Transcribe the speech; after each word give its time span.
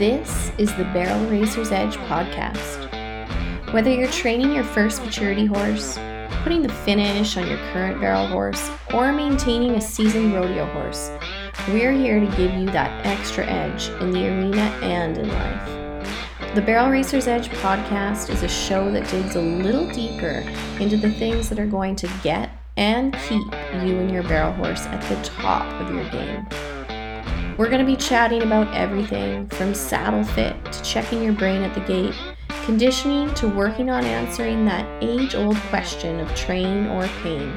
This 0.00 0.50
is 0.56 0.74
the 0.76 0.84
Barrel 0.84 1.26
Racer's 1.26 1.72
Edge 1.72 1.94
podcast. 2.08 2.90
Whether 3.74 3.92
you're 3.92 4.08
training 4.08 4.54
your 4.54 4.64
first 4.64 5.04
maturity 5.04 5.44
horse, 5.44 5.98
putting 6.42 6.62
the 6.62 6.72
finish 6.72 7.36
on 7.36 7.46
your 7.46 7.58
current 7.70 8.00
barrel 8.00 8.26
horse, 8.26 8.70
or 8.94 9.12
maintaining 9.12 9.72
a 9.72 9.80
seasoned 9.82 10.32
rodeo 10.32 10.64
horse, 10.64 11.10
we're 11.68 11.92
here 11.92 12.18
to 12.18 12.36
give 12.38 12.50
you 12.54 12.64
that 12.70 13.04
extra 13.04 13.44
edge 13.44 13.90
in 14.00 14.10
the 14.10 14.26
arena 14.26 14.62
and 14.80 15.18
in 15.18 15.28
life. 15.28 16.54
The 16.54 16.62
Barrel 16.62 16.88
Racer's 16.88 17.28
Edge 17.28 17.50
podcast 17.50 18.30
is 18.30 18.42
a 18.42 18.48
show 18.48 18.90
that 18.92 19.06
digs 19.10 19.36
a 19.36 19.42
little 19.42 19.86
deeper 19.90 20.42
into 20.80 20.96
the 20.96 21.10
things 21.10 21.50
that 21.50 21.58
are 21.58 21.66
going 21.66 21.94
to 21.96 22.10
get 22.22 22.48
and 22.78 23.12
keep 23.28 23.44
you 23.84 23.98
and 23.98 24.10
your 24.10 24.22
barrel 24.22 24.54
horse 24.54 24.86
at 24.86 25.02
the 25.10 25.22
top 25.22 25.70
of 25.82 25.94
your 25.94 26.08
game. 26.08 26.46
We're 27.56 27.68
going 27.68 27.84
to 27.84 27.86
be 27.86 27.96
chatting 27.96 28.42
about 28.42 28.74
everything 28.74 29.46
from 29.48 29.74
saddle 29.74 30.24
fit 30.24 30.56
to 30.72 30.82
checking 30.82 31.22
your 31.22 31.34
brain 31.34 31.62
at 31.62 31.74
the 31.74 31.80
gate, 31.80 32.14
conditioning 32.64 33.34
to 33.34 33.48
working 33.48 33.90
on 33.90 34.04
answering 34.04 34.64
that 34.64 34.86
age 35.02 35.34
old 35.34 35.56
question 35.68 36.20
of 36.20 36.34
train 36.34 36.86
or 36.86 37.06
pain. 37.22 37.52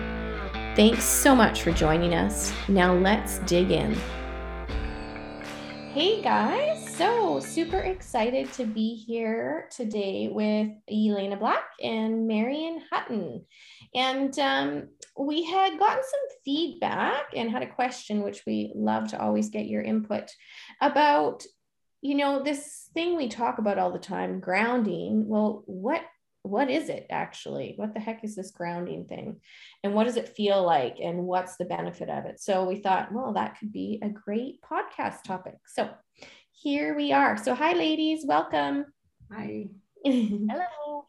Thanks 0.75 1.03
so 1.03 1.35
much 1.35 1.61
for 1.61 1.71
joining 1.71 2.15
us. 2.15 2.51
Now 2.67 2.93
let's 2.93 3.39
dig 3.39 3.71
in. 3.71 3.95
Hey 5.93 6.21
guys, 6.21 6.82
so 6.97 7.39
super 7.39 7.79
excited 7.79 8.53
to 8.53 8.65
be 8.65 8.93
here 8.93 9.67
today 9.71 10.29
with 10.31 10.69
Elena 10.91 11.35
Black 11.35 11.63
and 11.81 12.27
Marion 12.27 12.83
Hutton. 12.91 13.43
And 13.95 14.37
um, 14.37 14.89
we 15.17 15.43
had 15.43 15.79
gotten 15.79 16.03
some 16.03 16.37
feedback 16.45 17.23
and 17.35 17.49
had 17.49 17.63
a 17.63 17.73
question, 17.73 18.21
which 18.21 18.43
we 18.45 18.71
love 18.75 19.07
to 19.07 19.19
always 19.19 19.49
get 19.49 19.65
your 19.65 19.81
input 19.81 20.29
about, 20.81 21.43
you 22.01 22.13
know, 22.13 22.43
this 22.43 22.89
thing 22.93 23.17
we 23.17 23.27
talk 23.27 23.57
about 23.57 23.79
all 23.79 23.91
the 23.91 23.97
time, 23.97 24.39
grounding. 24.39 25.27
Well, 25.27 25.63
what 25.65 26.01
what 26.43 26.69
is 26.69 26.89
it 26.89 27.07
actually? 27.09 27.73
What 27.77 27.93
the 27.93 28.01
heck 28.01 28.23
is 28.25 28.35
this 28.35 28.51
grounding 28.51 29.05
thing? 29.05 29.39
And 29.81 29.95
what 29.95 30.03
does 30.03 30.17
it 30.17 30.35
feel 30.35 30.61
like? 30.61 30.97
And 31.01 31.23
what's 31.23 31.55
the 31.55 31.63
benefit 31.63 32.09
of 32.09 32.25
it? 32.25 32.41
So 32.41 32.65
we 32.65 32.81
thought, 32.81 33.13
well, 33.13 33.31
that 33.33 33.57
could 33.57 33.71
be 33.71 33.99
a 34.03 34.09
great 34.09 34.61
podcast 34.61 35.23
topic. 35.23 35.55
So 35.65 35.89
here 36.63 36.95
we 36.95 37.11
are. 37.11 37.35
So, 37.35 37.53
hi, 37.53 37.73
ladies, 37.73 38.23
welcome. 38.25 38.85
Hi. 39.29 39.67
Hello. 40.05 41.03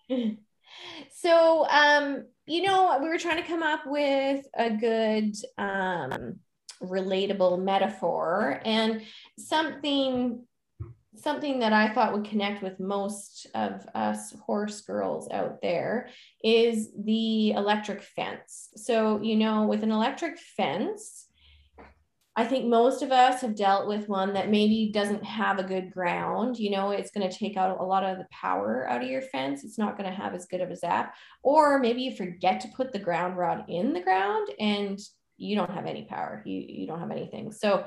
so, 1.14 1.68
um, 1.68 2.24
you 2.46 2.62
know, 2.62 2.98
we 3.00 3.08
were 3.08 3.18
trying 3.18 3.40
to 3.40 3.48
come 3.48 3.62
up 3.62 3.82
with 3.86 4.44
a 4.58 4.70
good, 4.70 5.36
um, 5.56 6.40
relatable 6.82 7.62
metaphor 7.62 8.60
and 8.64 9.02
something 9.38 10.44
something 11.16 11.60
that 11.60 11.72
I 11.72 11.94
thought 11.94 12.12
would 12.12 12.24
connect 12.24 12.60
with 12.60 12.80
most 12.80 13.46
of 13.54 13.86
us 13.94 14.32
horse 14.44 14.80
girls 14.80 15.30
out 15.30 15.62
there 15.62 16.08
is 16.42 16.90
the 16.98 17.52
electric 17.52 18.02
fence. 18.02 18.70
So, 18.74 19.22
you 19.22 19.36
know, 19.36 19.66
with 19.66 19.84
an 19.84 19.92
electric 19.92 20.36
fence, 20.36 21.28
I 22.36 22.44
think 22.44 22.66
most 22.66 23.02
of 23.02 23.12
us 23.12 23.42
have 23.42 23.54
dealt 23.54 23.86
with 23.86 24.08
one 24.08 24.32
that 24.32 24.50
maybe 24.50 24.90
doesn't 24.92 25.22
have 25.22 25.58
a 25.58 25.64
good 25.64 25.92
ground. 25.92 26.58
You 26.58 26.70
know, 26.70 26.90
it's 26.90 27.12
going 27.12 27.28
to 27.28 27.36
take 27.36 27.56
out 27.56 27.78
a 27.78 27.84
lot 27.84 28.02
of 28.02 28.18
the 28.18 28.26
power 28.32 28.88
out 28.90 29.02
of 29.02 29.08
your 29.08 29.22
fence. 29.22 29.62
It's 29.62 29.78
not 29.78 29.96
going 29.96 30.10
to 30.10 30.16
have 30.16 30.34
as 30.34 30.46
good 30.46 30.60
of 30.60 30.70
a 30.70 30.76
zap. 30.76 31.14
Or 31.44 31.78
maybe 31.78 32.02
you 32.02 32.16
forget 32.16 32.58
to 32.60 32.68
put 32.76 32.92
the 32.92 32.98
ground 32.98 33.36
rod 33.36 33.64
in 33.68 33.92
the 33.92 34.02
ground 34.02 34.48
and 34.58 34.98
you 35.36 35.54
don't 35.54 35.70
have 35.70 35.86
any 35.86 36.06
power. 36.06 36.42
You, 36.44 36.64
you 36.68 36.86
don't 36.88 36.98
have 36.98 37.12
anything. 37.12 37.52
So 37.52 37.86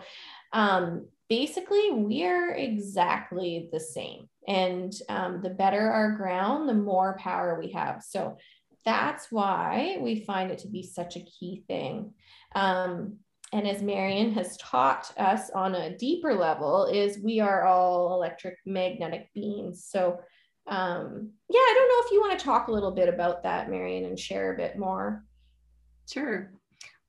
um, 0.53 1.07
basically, 1.27 1.91
we're 1.91 2.53
exactly 2.53 3.69
the 3.73 3.81
same. 3.81 4.29
And 4.47 4.93
um, 5.09 5.41
the 5.41 5.49
better 5.49 5.91
our 5.91 6.11
ground, 6.11 6.69
the 6.69 6.73
more 6.73 7.17
power 7.19 7.59
we 7.59 7.73
have. 7.73 8.01
So 8.01 8.37
that's 8.85 9.29
why 9.29 9.97
we 9.99 10.23
find 10.23 10.51
it 10.51 10.59
to 10.59 10.69
be 10.69 10.83
such 10.83 11.17
a 11.17 11.25
key 11.25 11.65
thing. 11.67 12.13
Um, 12.55 13.17
and 13.53 13.67
as 13.67 13.81
Marion 13.81 14.33
has 14.33 14.57
taught 14.57 15.11
us 15.17 15.49
on 15.51 15.75
a 15.75 15.97
deeper 15.97 16.33
level, 16.33 16.85
is 16.85 17.19
we 17.19 17.39
are 17.39 17.65
all 17.65 18.13
electric 18.13 18.57
magnetic 18.65 19.33
beings. 19.33 19.85
So, 19.85 20.19
um, 20.67 21.31
yeah, 21.49 21.59
I 21.59 21.73
don't 21.77 21.87
know 21.87 22.05
if 22.05 22.11
you 22.11 22.21
want 22.21 22.37
to 22.37 22.45
talk 22.45 22.67
a 22.67 22.71
little 22.71 22.91
bit 22.91 23.07
about 23.07 23.43
that, 23.43 23.69
Marion, 23.69 24.05
and 24.05 24.19
share 24.19 24.53
a 24.53 24.57
bit 24.57 24.77
more. 24.77 25.23
Sure. 26.11 26.51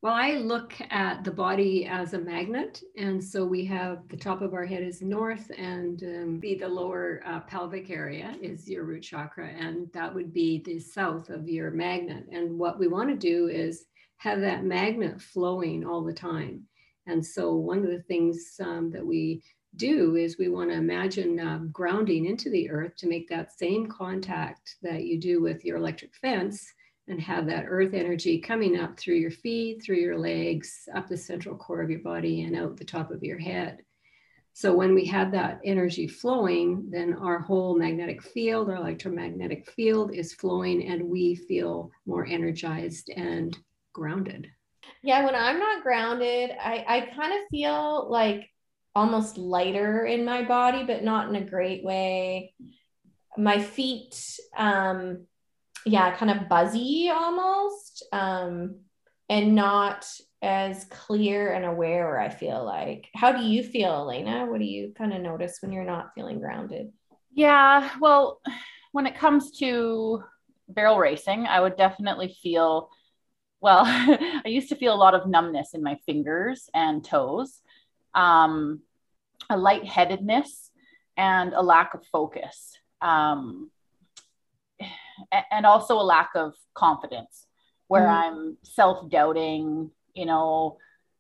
Well, 0.01 0.15
I 0.15 0.35
look 0.35 0.75
at 0.91 1.25
the 1.25 1.33
body 1.33 1.87
as 1.87 2.15
a 2.15 2.21
magnet. 2.21 2.81
And 2.97 3.23
so 3.23 3.45
we 3.45 3.65
have 3.65 4.07
the 4.09 4.17
top 4.17 4.43
of 4.43 4.55
our 4.55 4.65
head 4.65 4.85
is 4.85 5.03
north, 5.03 5.51
and 5.59 6.01
um, 6.05 6.39
be 6.39 6.55
the 6.55 6.69
lower 6.69 7.21
uh, 7.27 7.41
pelvic 7.41 7.91
area 7.91 8.37
is 8.41 8.69
your 8.69 8.85
root 8.85 9.03
chakra. 9.03 9.49
And 9.49 9.91
that 9.93 10.15
would 10.15 10.33
be 10.33 10.63
the 10.65 10.79
south 10.79 11.31
of 11.31 11.49
your 11.49 11.73
magnet. 11.73 12.27
And 12.31 12.57
what 12.57 12.79
we 12.79 12.87
want 12.87 13.09
to 13.09 13.17
do 13.17 13.49
is 13.49 13.87
have 14.19 14.41
that 14.41 14.65
magnet 14.65 15.21
flowing 15.21 15.85
all 15.85 16.05
the 16.05 16.13
time. 16.13 16.65
And 17.07 17.25
so, 17.25 17.55
one 17.55 17.79
of 17.79 17.91
the 17.91 18.03
things 18.03 18.55
um, 18.61 18.91
that 18.91 19.07
we 19.07 19.43
do 19.77 20.17
is 20.17 20.39
we 20.39 20.49
want 20.49 20.71
to 20.71 20.77
imagine 20.77 21.41
uh, 21.41 21.61
grounding 21.73 22.27
into 22.27 22.51
the 22.51 22.69
earth 22.71 22.97
to 22.97 23.09
make 23.09 23.29
that 23.29 23.57
same 23.57 23.87
contact 23.87 24.77
that 24.83 25.05
you 25.05 25.19
do 25.19 25.41
with 25.41 25.65
your 25.65 25.77
electric 25.77 26.15
fence 26.17 26.73
and 27.07 27.21
have 27.21 27.47
that 27.47 27.65
earth 27.67 27.95
energy 27.95 28.39
coming 28.39 28.79
up 28.79 28.99
through 28.99 29.15
your 29.15 29.31
feet, 29.31 29.83
through 29.83 29.97
your 29.97 30.19
legs, 30.19 30.89
up 30.95 31.09
the 31.09 31.17
central 31.17 31.57
core 31.57 31.81
of 31.81 31.91
your 31.91 32.01
body, 32.01 32.43
and 32.43 32.55
out 32.55 32.77
the 32.77 32.85
top 32.85 33.11
of 33.11 33.23
your 33.23 33.39
head. 33.39 33.79
So, 34.53 34.75
when 34.75 34.95
we 34.95 35.05
have 35.07 35.31
that 35.33 35.61
energy 35.65 36.09
flowing, 36.09 36.91
then 36.91 37.15
our 37.15 37.39
whole 37.39 37.79
magnetic 37.79 38.23
field, 38.23 38.69
our 38.69 38.77
electromagnetic 38.77 39.71
field 39.71 40.13
is 40.13 40.35
flowing, 40.35 40.89
and 40.89 41.09
we 41.09 41.37
feel 41.37 41.91
more 42.05 42.27
energized 42.27 43.09
and 43.17 43.57
grounded. 43.93 44.49
Yeah, 45.03 45.25
when 45.25 45.35
I'm 45.35 45.59
not 45.59 45.83
grounded, 45.83 46.51
I, 46.51 46.85
I 46.89 47.01
kind 47.15 47.33
of 47.33 47.41
feel 47.51 48.11
like 48.11 48.49
almost 48.95 49.39
lighter 49.39 50.05
in 50.05 50.25
my 50.25 50.43
body, 50.43 50.85
but 50.85 51.05
not 51.05 51.29
in 51.29 51.37
a 51.37 51.49
great 51.49 51.85
way. 51.85 52.55
My 53.37 53.61
feet, 53.61 54.21
um, 54.57 55.27
yeah, 55.85 56.15
kind 56.17 56.31
of 56.31 56.49
buzzy 56.49 57.11
almost, 57.13 58.05
um, 58.13 58.81
and 59.29 59.55
not 59.55 60.07
as 60.43 60.85
clear 60.87 61.53
and 61.53 61.65
aware, 61.65 62.19
I 62.19 62.29
feel 62.29 62.65
like. 62.65 63.09
How 63.15 63.33
do 63.33 63.45
you 63.45 63.63
feel, 63.63 63.93
Elena? 63.93 64.47
What 64.47 64.59
do 64.59 64.65
you 64.65 64.93
kind 64.97 65.13
of 65.13 65.21
notice 65.21 65.59
when 65.61 65.73
you're 65.73 65.85
not 65.85 66.13
feeling 66.15 66.41
grounded? 66.41 66.93
Yeah, 67.33 67.91
well, 68.01 68.41
when 68.93 69.07
it 69.07 69.17
comes 69.17 69.59
to 69.59 70.23
barrel 70.69 70.99
racing, 70.99 71.47
I 71.47 71.61
would 71.61 71.77
definitely 71.77 72.37
feel 72.43 72.91
well, 73.61 73.83
I 73.87 74.43
used 74.47 74.69
to 74.71 74.77
feel 74.77 74.95
a 74.95 74.97
lot 74.97 75.15
of 75.15 75.27
numbness 75.27 75.75
in 75.75 75.83
my 75.83 75.99
fingers 76.07 76.69
and 76.75 77.05
toes, 77.05 77.61
um, 78.15 78.81
a 79.51 79.57
lightheadedness, 79.57 80.71
and 81.17 81.53
a 81.53 81.63
lack 81.63 81.95
of 81.95 82.07
focus, 82.07 82.79
um, 83.01 83.71
and 85.51 85.67
also 85.67 86.01
a 86.01 86.03
lack 86.03 86.31
of 86.35 86.55
confidence, 86.75 87.47
where 87.89 88.05
mm. 88.05 88.11
I'm 88.11 88.57
self 88.63 89.09
doubting, 89.11 89.91
you 90.15 90.27
know, 90.27 90.79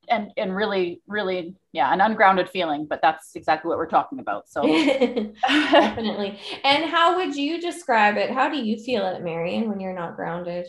and 0.08 0.30
and 0.36 0.54
really, 0.54 1.02
really, 1.06 1.56
yeah, 1.72 1.92
an 1.92 2.00
ungrounded 2.00 2.48
feeling. 2.48 2.86
But 2.86 3.00
that's 3.02 3.34
exactly 3.34 3.68
what 3.68 3.78
we're 3.78 3.86
talking 3.86 4.20
about. 4.20 4.48
So 4.48 4.62
definitely. 5.48 6.38
And 6.64 6.84
how 6.84 7.16
would 7.16 7.34
you 7.34 7.60
describe 7.60 8.16
it? 8.16 8.30
How 8.30 8.48
do 8.48 8.58
you 8.58 8.78
feel 8.78 9.06
it, 9.06 9.22
Marion, 9.22 9.68
when 9.68 9.80
you're 9.80 9.94
not 9.94 10.14
grounded? 10.14 10.68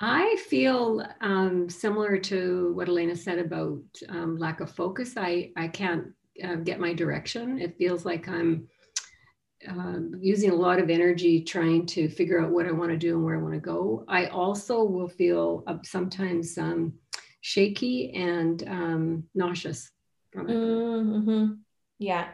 I 0.00 0.36
feel 0.48 1.04
um, 1.20 1.68
similar 1.68 2.18
to 2.18 2.72
what 2.74 2.88
Elena 2.88 3.16
said 3.16 3.38
about 3.38 3.82
um, 4.08 4.36
lack 4.36 4.60
of 4.60 4.70
focus. 4.70 5.14
I, 5.16 5.50
I 5.56 5.68
can't 5.68 6.12
uh, 6.42 6.56
get 6.56 6.78
my 6.78 6.92
direction. 6.92 7.58
It 7.58 7.76
feels 7.78 8.04
like 8.04 8.28
I'm 8.28 8.68
uh, 9.68 9.98
using 10.20 10.50
a 10.50 10.54
lot 10.54 10.78
of 10.78 10.88
energy 10.88 11.42
trying 11.42 11.84
to 11.86 12.08
figure 12.08 12.40
out 12.40 12.52
what 12.52 12.66
I 12.66 12.70
want 12.70 12.92
to 12.92 12.96
do 12.96 13.16
and 13.16 13.24
where 13.24 13.36
I 13.36 13.42
want 13.42 13.54
to 13.54 13.60
go. 13.60 14.04
I 14.06 14.26
also 14.26 14.84
will 14.84 15.08
feel 15.08 15.64
uh, 15.66 15.78
sometimes 15.82 16.56
um, 16.58 16.94
shaky 17.40 18.12
and 18.12 18.62
um, 18.68 19.24
nauseous 19.34 19.90
from 20.32 20.48
it. 20.48 20.56
Mm-hmm. 20.56 21.54
Yeah, 21.98 22.28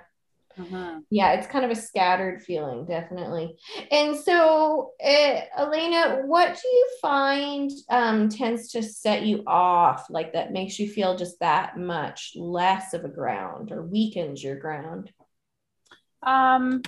uh-huh. 0.58 1.00
Yeah, 1.10 1.32
it's 1.32 1.46
kind 1.46 1.64
of 1.64 1.70
a 1.70 1.80
scattered 1.80 2.42
feeling, 2.42 2.84
definitely. 2.84 3.56
And 3.90 4.16
so, 4.16 4.92
uh, 5.04 5.40
Elena, 5.58 6.22
what 6.26 6.54
do 6.60 6.68
you 6.68 6.88
find 7.02 7.70
um, 7.90 8.28
tends 8.28 8.70
to 8.72 8.82
set 8.82 9.22
you 9.22 9.42
off, 9.46 10.06
like 10.10 10.32
that 10.32 10.52
makes 10.52 10.78
you 10.78 10.88
feel 10.88 11.16
just 11.16 11.40
that 11.40 11.76
much 11.76 12.32
less 12.36 12.94
of 12.94 13.04
a 13.04 13.08
ground 13.08 13.72
or 13.72 13.82
weakens 13.82 14.42
your 14.42 14.56
ground? 14.56 15.10
Um, 16.22 16.82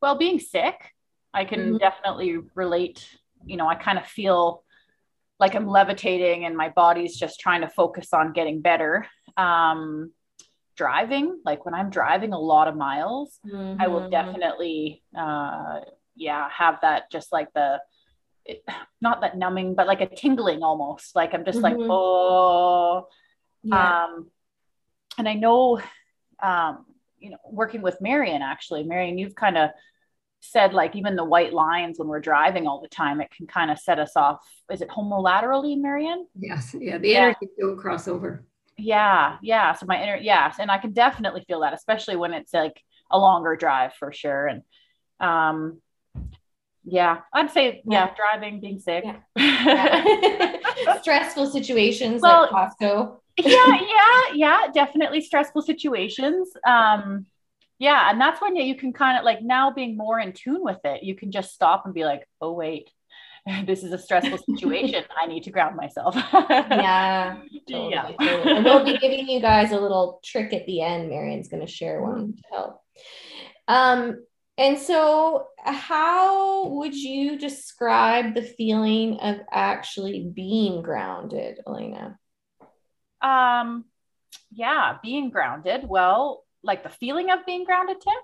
well, 0.00 0.16
being 0.16 0.40
sick, 0.40 0.94
I 1.34 1.44
can 1.44 1.60
mm-hmm. 1.60 1.76
definitely 1.76 2.38
relate. 2.54 3.06
You 3.44 3.56
know, 3.56 3.68
I 3.68 3.74
kind 3.74 3.98
of 3.98 4.06
feel 4.06 4.64
like 5.38 5.54
I'm 5.54 5.68
levitating 5.68 6.44
and 6.44 6.56
my 6.56 6.70
body's 6.70 7.16
just 7.16 7.38
trying 7.38 7.60
to 7.60 7.68
focus 7.68 8.12
on 8.12 8.32
getting 8.32 8.60
better. 8.60 9.06
Um, 9.36 10.12
driving, 10.82 11.40
like 11.44 11.64
when 11.64 11.74
I'm 11.74 11.90
driving 11.90 12.32
a 12.32 12.38
lot 12.38 12.68
of 12.68 12.76
miles, 12.76 13.38
Mm-hmm. 13.44 13.80
I 13.82 13.88
will 13.88 14.08
definitely, 14.08 15.02
uh, 15.16 15.80
yeah, 16.14 16.48
have 16.50 16.78
that 16.82 17.10
just 17.10 17.32
like 17.32 17.48
the, 17.52 17.80
it, 18.44 18.62
not 19.00 19.20
that 19.20 19.36
numbing, 19.36 19.74
but 19.74 19.86
like 19.86 20.00
a 20.00 20.06
tingling 20.06 20.62
almost. 20.62 21.14
Like 21.14 21.34
I'm 21.34 21.44
just 21.44 21.62
like, 21.62 21.76
Mhm. 21.76 21.86
oh, 21.90 23.08
Yeah. 23.62 24.04
um, 24.04 24.30
and 25.18 25.28
I 25.28 25.34
know, 25.34 25.80
um, 26.42 26.86
you 27.18 27.30
know, 27.30 27.38
working 27.50 27.82
with 27.82 28.00
Marion, 28.00 28.40
actually, 28.42 28.84
Marion, 28.84 29.18
you've 29.18 29.34
kind 29.34 29.58
of 29.58 29.70
said 30.40 30.72
like 30.72 30.94
even 30.94 31.16
the 31.16 31.24
white 31.24 31.52
lines 31.52 31.98
when 31.98 32.06
we're 32.06 32.20
driving 32.20 32.68
all 32.68 32.80
the 32.80 32.86
time, 33.02 33.20
it 33.20 33.28
can 33.36 33.46
kind 33.48 33.72
of 33.72 33.78
set 33.78 33.98
us 33.98 34.12
off. 34.14 34.38
Is 34.70 34.80
it 34.82 34.88
homolaterally, 34.88 35.76
Marion? 35.76 36.28
Yes, 36.38 36.76
yeah, 36.78 36.98
the 36.98 37.08
Yeah. 37.08 37.18
energy 37.24 37.48
don't 37.58 37.76
cross 37.76 38.06
over. 38.06 38.44
Yeah, 38.78 39.38
yeah. 39.42 39.72
So 39.74 39.86
my 39.86 40.00
inner, 40.02 40.16
yes, 40.16 40.56
and 40.58 40.70
I 40.70 40.78
can 40.78 40.92
definitely 40.92 41.44
feel 41.46 41.60
that, 41.60 41.74
especially 41.74 42.16
when 42.16 42.32
it's 42.32 42.54
like 42.54 42.80
a 43.10 43.18
longer 43.18 43.56
drive 43.56 43.94
for 43.94 44.12
sure. 44.12 44.46
And 44.46 44.62
um, 45.20 45.82
yeah, 46.84 47.18
I'd 47.34 47.50
say 47.50 47.82
yeah, 47.84 48.14
driving, 48.14 48.60
being 48.60 48.78
sick. 48.78 49.04
Yeah. 49.04 49.16
Yeah. 49.36 51.00
Stressful 51.02 51.46
situations 51.50 52.22
Well- 52.22 52.48
like 52.52 52.72
Costco. 52.78 53.18
yeah, 53.38 53.80
yeah, 53.80 54.34
yeah, 54.34 54.66
definitely 54.72 55.20
stressful 55.20 55.62
situations. 55.62 56.48
Um, 56.66 57.26
yeah, 57.78 58.10
and 58.10 58.20
that's 58.20 58.40
when 58.40 58.56
you, 58.56 58.64
you 58.64 58.74
can 58.74 58.92
kind 58.92 59.18
of 59.18 59.24
like 59.24 59.42
now 59.42 59.70
being 59.72 59.96
more 59.96 60.18
in 60.18 60.32
tune 60.32 60.62
with 60.62 60.78
it, 60.84 61.02
you 61.02 61.14
can 61.14 61.30
just 61.30 61.52
stop 61.52 61.84
and 61.84 61.94
be 61.94 62.04
like, 62.04 62.26
oh 62.40 62.52
wait, 62.52 62.90
this 63.66 63.82
is 63.82 63.92
a 63.92 63.98
stressful 63.98 64.38
situation. 64.56 65.04
I 65.20 65.26
need 65.26 65.42
to 65.44 65.50
ground 65.50 65.76
myself. 65.76 66.14
Yeah. 66.16 67.38
Totally, 67.68 67.90
Yeah. 67.92 68.12
totally. 68.18 68.56
And 68.56 68.64
we'll 68.64 68.84
be 68.84 68.96
giving 68.98 69.28
you 69.28 69.40
guys 69.40 69.72
a 69.72 69.78
little 69.80 70.20
trick 70.24 70.52
at 70.54 70.64
the 70.66 70.80
end. 70.80 71.10
Marion's 71.10 71.48
going 71.48 71.64
to 71.64 71.70
share 71.70 72.00
one 72.00 72.34
to 72.34 72.42
help. 72.50 72.80
Um, 73.68 74.24
and 74.56 74.78
so, 74.78 75.46
how 75.62 76.66
would 76.68 76.94
you 76.94 77.38
describe 77.38 78.34
the 78.34 78.42
feeling 78.42 79.18
of 79.20 79.36
actually 79.52 80.30
being 80.34 80.80
grounded, 80.82 81.60
Elena? 81.66 82.18
Um, 83.20 83.84
yeah, 84.50 84.96
being 85.02 85.30
grounded. 85.30 85.82
Well, 85.86 86.44
like 86.62 86.82
the 86.82 86.88
feeling 86.88 87.30
of 87.30 87.44
being 87.46 87.64
grounded, 87.64 88.00
Tim. 88.00 88.14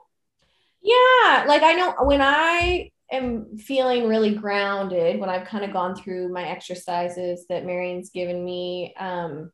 Yeah, 0.82 1.44
like 1.46 1.62
I 1.62 1.74
know 1.74 1.94
when 2.00 2.20
I 2.22 2.90
am 3.10 3.56
feeling 3.58 4.08
really 4.08 4.34
grounded, 4.34 5.20
when 5.20 5.30
I've 5.30 5.46
kind 5.46 5.64
of 5.64 5.72
gone 5.72 5.94
through 5.94 6.32
my 6.32 6.44
exercises 6.44 7.46
that 7.48 7.64
Marion's 7.64 8.10
given 8.10 8.44
me, 8.44 8.94
um, 8.98 9.50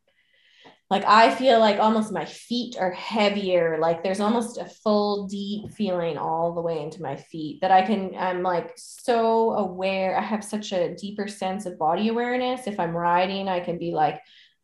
like 0.91 1.05
I 1.07 1.33
feel 1.35 1.61
like 1.61 1.79
almost 1.79 2.13
my 2.13 2.25
feet 2.25 2.77
are 2.77 2.91
heavier. 2.91 3.79
Like 3.81 4.03
there's 4.03 4.19
almost 4.19 4.59
a 4.59 4.65
full 4.65 5.29
deep 5.29 5.71
feeling 5.73 6.19
all 6.19 6.53
the 6.53 6.61
way 6.61 6.83
into 6.83 7.01
my 7.01 7.15
feet 7.15 7.61
that 7.61 7.71
I 7.71 7.83
can, 7.83 8.15
I'm 8.19 8.43
like 8.43 8.73
so 8.77 9.53
aware. 9.53 10.19
I 10.19 10.23
have 10.23 10.43
such 10.43 10.73
a 10.73 10.97
deeper 10.97 11.29
sense 11.29 11.65
of 11.65 11.79
body 11.79 12.09
awareness. 12.09 12.67
If 12.67 12.81
I'm 12.81 12.97
riding, 12.97 13.49
I 13.49 13.61
can 13.61 13.79
be 13.79 13.93
like, 13.93 14.21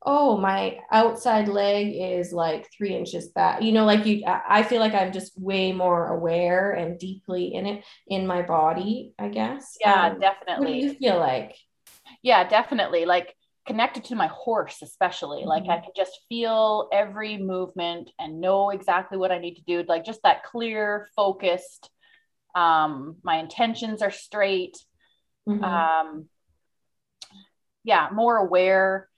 oh, 0.07 0.39
my 0.39 0.79
outside 0.93 1.49
leg 1.49 1.95
is 1.97 2.33
like 2.33 2.69
three 2.77 2.95
inches 2.97 3.29
back. 3.29 3.63
You 3.63 3.73
know, 3.73 3.85
like 3.85 4.07
you, 4.07 4.25
I 4.27 4.63
feel 4.63 4.81
like 4.81 4.95
I'm 4.95 5.13
just 5.13 5.39
way 5.41 5.73
more 5.73 6.09
aware 6.09 6.73
and 6.73 6.99
deeply 6.99 7.55
in 7.55 7.67
it, 7.67 7.85
in 8.07 8.27
my 8.27 8.43
body, 8.43 9.15
I 9.19 9.29
guess. 9.29 9.77
Yeah, 9.81 10.11
Um, 10.11 10.25
what 10.55 10.67
do 10.67 10.73
definitely. 10.73 10.81
you 10.89 10.95
feel 10.95 11.19
like? 11.19 11.57
Yeah, 12.23 12.49
definitely. 12.49 13.05
Like 13.05 13.35
connected 13.67 14.05
to 14.05 14.15
my 14.15 14.29
horse, 14.29 14.83
especially. 14.83 15.45
Like 15.45 15.65
Mhm. 15.65 15.71
I 15.71 15.79
can 15.79 15.93
just 15.97 16.21
feel 16.29 16.89
every 16.93 17.37
movement 17.37 18.11
and 18.19 18.41
know 18.41 18.71
exactly 18.71 19.19
what 19.19 19.33
I 19.33 19.39
need 19.39 19.57
to 19.57 19.63
do. 19.63 19.85
Like 19.89 20.05
just 20.05 20.23
that 20.23 20.45
clear, 20.45 21.09
focused. 21.17 21.91
Um, 22.55 23.17
my 23.23 23.37
intentions 23.39 24.03
are 24.03 24.11
straight. 24.11 24.77
Mhm. 25.47 25.65
Um, 25.65 26.29
yeah, 27.85 28.09
more 28.13 28.37
aware, 28.37 29.09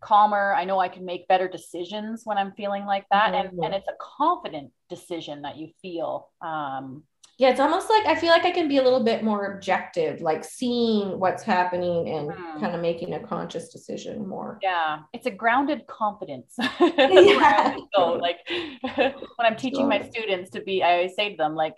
calmer. 0.00 0.54
I 0.54 0.64
know 0.64 0.78
I 0.78 0.88
can 0.88 1.04
make 1.04 1.28
better 1.28 1.48
decisions 1.48 2.22
when 2.24 2.38
I'm 2.38 2.52
feeling 2.52 2.84
like 2.86 3.06
that, 3.10 3.34
and 3.34 3.50
Mhm. 3.50 3.64
and 3.64 3.74
it's 3.74 3.88
a 3.88 3.96
confident 4.00 4.72
decision 4.88 5.42
that 5.42 5.56
you 5.56 5.68
feel. 5.82 6.30
Um, 6.40 7.04
Yeah, 7.38 7.50
it's 7.50 7.60
almost 7.60 7.90
like 7.90 8.06
I 8.06 8.14
feel 8.14 8.30
like 8.30 8.46
I 8.46 8.50
can 8.50 8.66
be 8.68 8.78
a 8.78 8.82
little 8.82 9.04
bit 9.04 9.22
more 9.22 9.52
objective, 9.54 10.20
like 10.22 10.42
seeing 10.44 11.18
what's 11.20 11.42
happening 11.42 12.08
and 12.08 12.30
Hmm. 12.32 12.60
kind 12.60 12.74
of 12.74 12.80
making 12.80 13.12
a 13.14 13.20
conscious 13.20 13.68
decision 13.68 14.26
more. 14.26 14.58
yeah 14.62 15.00
it's 15.12 15.26
a 15.26 15.30
grounded 15.30 15.86
confidence 15.86 16.56
Yeah. 16.98 17.74
so 17.94 18.00
like 18.26 18.38
when 18.96 19.44
i'm 19.48 19.56
teaching 19.56 19.86
my 19.88 20.00
students 20.02 20.50
to 20.50 20.60
be 20.62 20.82
i 20.82 20.92
always 20.94 21.14
say 21.14 21.30
to 21.30 21.36
them 21.36 21.54
like 21.54 21.74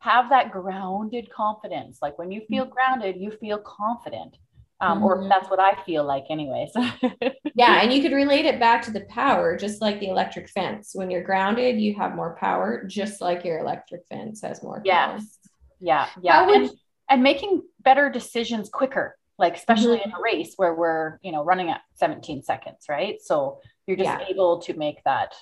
have 0.00 0.28
that 0.30 0.50
grounded 0.50 1.30
confidence 1.30 1.98
like 2.02 2.18
when 2.18 2.30
you 2.32 2.40
feel 2.50 2.64
grounded 2.66 3.16
you 3.24 3.30
feel 3.30 3.58
confident 3.58 4.36
um, 4.80 5.02
or 5.02 5.18
Mhm. 5.18 5.28
that's 5.28 5.48
what 5.50 5.58
i 5.60 5.72
feel 5.84 6.04
like 6.04 6.24
anyways 6.30 6.70
Yeah, 7.54 7.80
and 7.80 7.90
you 7.92 8.02
could 8.02 8.12
relate 8.12 8.44
it 8.44 8.60
back 8.60 8.82
to 8.82 8.90
the 8.90 9.00
power, 9.08 9.56
just 9.56 9.80
like 9.80 9.98
the 9.98 10.08
electric 10.08 10.50
fence. 10.50 10.90
When 10.94 11.10
you're 11.10 11.22
grounded, 11.22 11.80
you 11.80 11.94
have 11.94 12.14
more 12.14 12.36
power, 12.38 12.84
just 12.86 13.22
like 13.22 13.46
your 13.46 13.58
electric 13.60 14.02
fence 14.10 14.42
has 14.42 14.62
more 14.62 14.74
power. 14.76 14.82
yes 14.84 15.38
yeah 15.80 16.06
yeah 16.22 16.44
would- 16.46 16.56
and, 16.62 16.70
and 17.08 17.22
making 17.22 17.62
better 17.80 18.10
decisions 18.10 18.68
quicker 18.68 19.16
like 19.38 19.54
especially 19.56 19.98
Mm-hmm. 19.98 20.10
in 20.10 20.16
a 20.16 20.22
race 20.22 20.52
where 20.56 20.74
we're 20.74 21.18
you 21.22 21.32
know 21.32 21.42
running 21.44 21.70
at 21.70 21.80
17 21.94 22.42
seconds 22.42 22.84
right 22.90 23.16
so 23.22 23.60
you're 23.86 23.96
just 23.96 24.06
Yeah. 24.20 24.26
able 24.28 24.60
to 24.62 24.74
make 24.74 25.02
that 25.04 25.34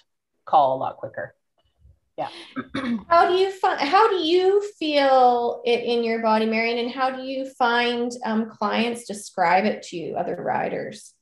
call 0.44 0.76
a 0.76 0.78
lot 0.78 0.96
quicker 0.98 1.34
How 3.08 3.28
do 3.28 3.34
you 3.34 3.50
find? 3.50 3.80
How 3.80 4.08
do 4.08 4.16
you 4.16 4.62
feel 4.78 5.62
it 5.64 5.82
in 5.82 6.04
your 6.04 6.22
body, 6.22 6.46
Marion? 6.46 6.78
And 6.78 6.90
how 6.90 7.10
do 7.10 7.22
you 7.22 7.50
find 7.58 8.10
um, 8.24 8.50
clients 8.50 9.06
describe 9.06 9.64
it 9.64 9.82
to 9.84 9.96
you, 9.96 10.16
other 10.16 10.36
riders? 10.36 11.12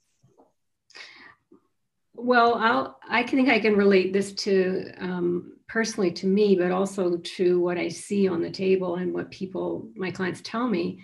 Well, 2.15 2.55
I'll, 2.55 2.99
I 3.09 3.23
can 3.23 3.39
think 3.39 3.49
I 3.49 3.59
can 3.59 3.75
relate 3.75 4.13
this 4.13 4.33
to 4.35 4.93
um, 5.01 5.57
personally 5.67 6.13
to 6.13 6.27
me, 6.27 6.55
but 6.55 6.71
also 6.71 7.17
to 7.17 7.59
what 7.61 7.79
I 7.79 7.89
see 7.89 8.29
on 8.29 8.43
the 8.43 8.51
table 8.51 8.97
and 8.97 9.15
what 9.15 9.31
people, 9.31 9.89
my 9.97 10.11
clients 10.11 10.43
tell 10.45 10.69
me, 10.69 11.01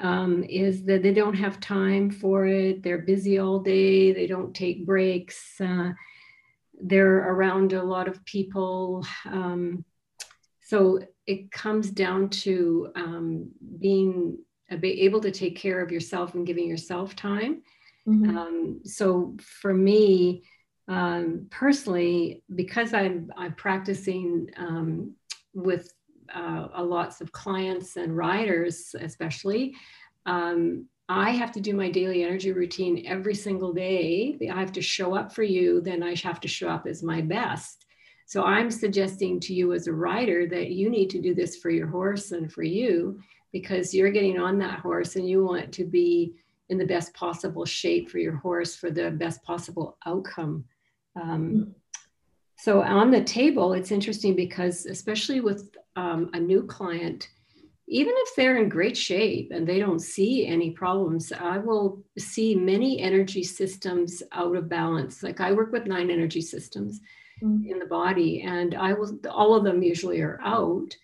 um, 0.00 0.42
is 0.44 0.84
that 0.84 1.02
they 1.02 1.12
don't 1.12 1.34
have 1.34 1.60
time 1.60 2.10
for 2.10 2.46
it. 2.46 2.82
They're 2.82 2.98
busy 2.98 3.38
all 3.38 3.60
day. 3.60 4.12
They 4.12 4.26
don't 4.26 4.54
take 4.54 4.86
breaks. 4.86 5.60
Uh, 5.60 5.92
they're 6.82 7.18
around 7.32 7.72
a 7.72 7.82
lot 7.82 8.08
of 8.08 8.24
people. 8.24 9.06
Um, 9.26 9.84
so 10.62 11.00
it 11.26 11.50
comes 11.50 11.90
down 11.90 12.30
to 12.30 12.90
um, 12.94 13.50
being 13.80 14.38
able 14.70 15.20
to 15.20 15.30
take 15.30 15.56
care 15.56 15.80
of 15.80 15.90
yourself 15.90 16.34
and 16.34 16.46
giving 16.46 16.68
yourself 16.68 17.16
time. 17.16 17.62
Um, 18.28 18.80
so 18.84 19.36
for 19.40 19.74
me, 19.74 20.44
um, 20.88 21.46
personally, 21.50 22.42
because 22.54 22.94
I'm, 22.94 23.30
I'm 23.36 23.54
practicing 23.54 24.50
um, 24.56 25.14
with 25.54 25.92
uh, 26.34 26.68
a 26.74 26.82
lots 26.82 27.20
of 27.20 27.32
clients 27.32 27.96
and 27.96 28.16
riders, 28.16 28.94
especially, 28.98 29.74
um, 30.26 30.86
I 31.10 31.30
have 31.30 31.50
to 31.52 31.60
do 31.60 31.74
my 31.74 31.90
daily 31.90 32.22
energy 32.22 32.52
routine 32.52 33.04
every 33.04 33.34
single 33.34 33.72
day. 33.72 34.38
I 34.48 34.60
have 34.60 34.70
to 34.74 34.80
show 34.80 35.16
up 35.16 35.34
for 35.34 35.42
you, 35.42 35.80
then 35.80 36.04
I 36.04 36.14
have 36.14 36.38
to 36.40 36.46
show 36.46 36.68
up 36.68 36.86
as 36.86 37.02
my 37.02 37.20
best. 37.20 37.86
So 38.26 38.44
I'm 38.44 38.70
suggesting 38.70 39.40
to 39.40 39.52
you 39.52 39.72
as 39.72 39.88
a 39.88 39.92
rider 39.92 40.46
that 40.46 40.70
you 40.70 40.88
need 40.88 41.10
to 41.10 41.20
do 41.20 41.34
this 41.34 41.56
for 41.56 41.68
your 41.68 41.88
horse 41.88 42.30
and 42.30 42.50
for 42.52 42.62
you 42.62 43.18
because 43.52 43.92
you're 43.92 44.12
getting 44.12 44.38
on 44.38 44.56
that 44.60 44.78
horse 44.78 45.16
and 45.16 45.28
you 45.28 45.44
want 45.44 45.72
to 45.72 45.84
be 45.84 46.36
in 46.68 46.78
the 46.78 46.86
best 46.86 47.12
possible 47.12 47.64
shape 47.64 48.08
for 48.08 48.18
your 48.18 48.36
horse 48.36 48.76
for 48.76 48.88
the 48.88 49.10
best 49.10 49.42
possible 49.42 49.98
outcome. 50.06 50.64
Um, 51.20 51.74
so 52.56 52.82
on 52.82 53.10
the 53.10 53.24
table, 53.24 53.72
it's 53.72 53.90
interesting 53.90 54.36
because, 54.36 54.86
especially 54.86 55.40
with 55.40 55.74
um, 55.96 56.30
a 56.34 56.38
new 56.38 56.62
client, 56.62 57.30
even 57.90 58.14
if 58.16 58.36
they're 58.36 58.56
in 58.56 58.68
great 58.68 58.96
shape 58.96 59.50
and 59.52 59.66
they 59.66 59.78
don't 59.78 59.98
see 59.98 60.46
any 60.46 60.70
problems, 60.70 61.32
I 61.32 61.58
will 61.58 62.02
see 62.18 62.54
many 62.54 63.00
energy 63.00 63.42
systems 63.42 64.22
out 64.32 64.56
of 64.56 64.68
balance. 64.68 65.22
Like 65.22 65.40
I 65.40 65.52
work 65.52 65.72
with 65.72 65.86
nine 65.86 66.10
energy 66.10 66.40
systems 66.40 67.00
Mhm. 67.42 67.68
in 67.68 67.78
the 67.78 67.86
body, 67.86 68.42
and 68.42 68.74
I 68.74 68.92
will, 68.92 69.18
all 69.28 69.54
of 69.54 69.64
them 69.64 69.82
usually 69.82 70.20
are 70.20 70.40
out 70.42 70.96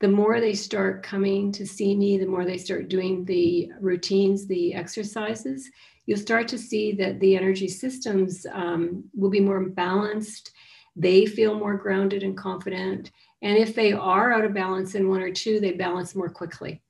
the 0.00 0.08
more 0.08 0.40
they 0.40 0.52
start 0.52 1.04
coming 1.04 1.52
to 1.52 1.64
see 1.64 1.94
me, 1.94 2.18
the 2.18 2.26
more 2.26 2.44
they 2.44 2.58
start 2.58 2.88
doing 2.88 3.24
the 3.24 3.70
routines, 3.80 4.48
the 4.48 4.74
exercises, 4.74 5.70
you'll 6.06 6.18
start 6.18 6.48
to 6.48 6.58
see 6.58 6.90
that 6.90 7.20
the 7.20 7.36
energy 7.36 7.68
systems 7.68 8.44
um, 8.52 9.04
will 9.14 9.30
be 9.30 9.38
more 9.38 9.68
balanced. 9.68 10.50
They 10.96 11.24
feel 11.24 11.54
more 11.54 11.76
grounded 11.76 12.24
and 12.24 12.36
confident. 12.36 13.12
And 13.42 13.58
if 13.58 13.74
they 13.74 13.92
are 13.92 14.32
out 14.32 14.44
of 14.44 14.54
balance 14.54 14.94
in 14.94 15.08
one 15.08 15.20
or 15.20 15.32
two, 15.32 15.60
they 15.60 15.72
balance 15.72 16.14
more 16.14 16.30
quickly. 16.30 16.80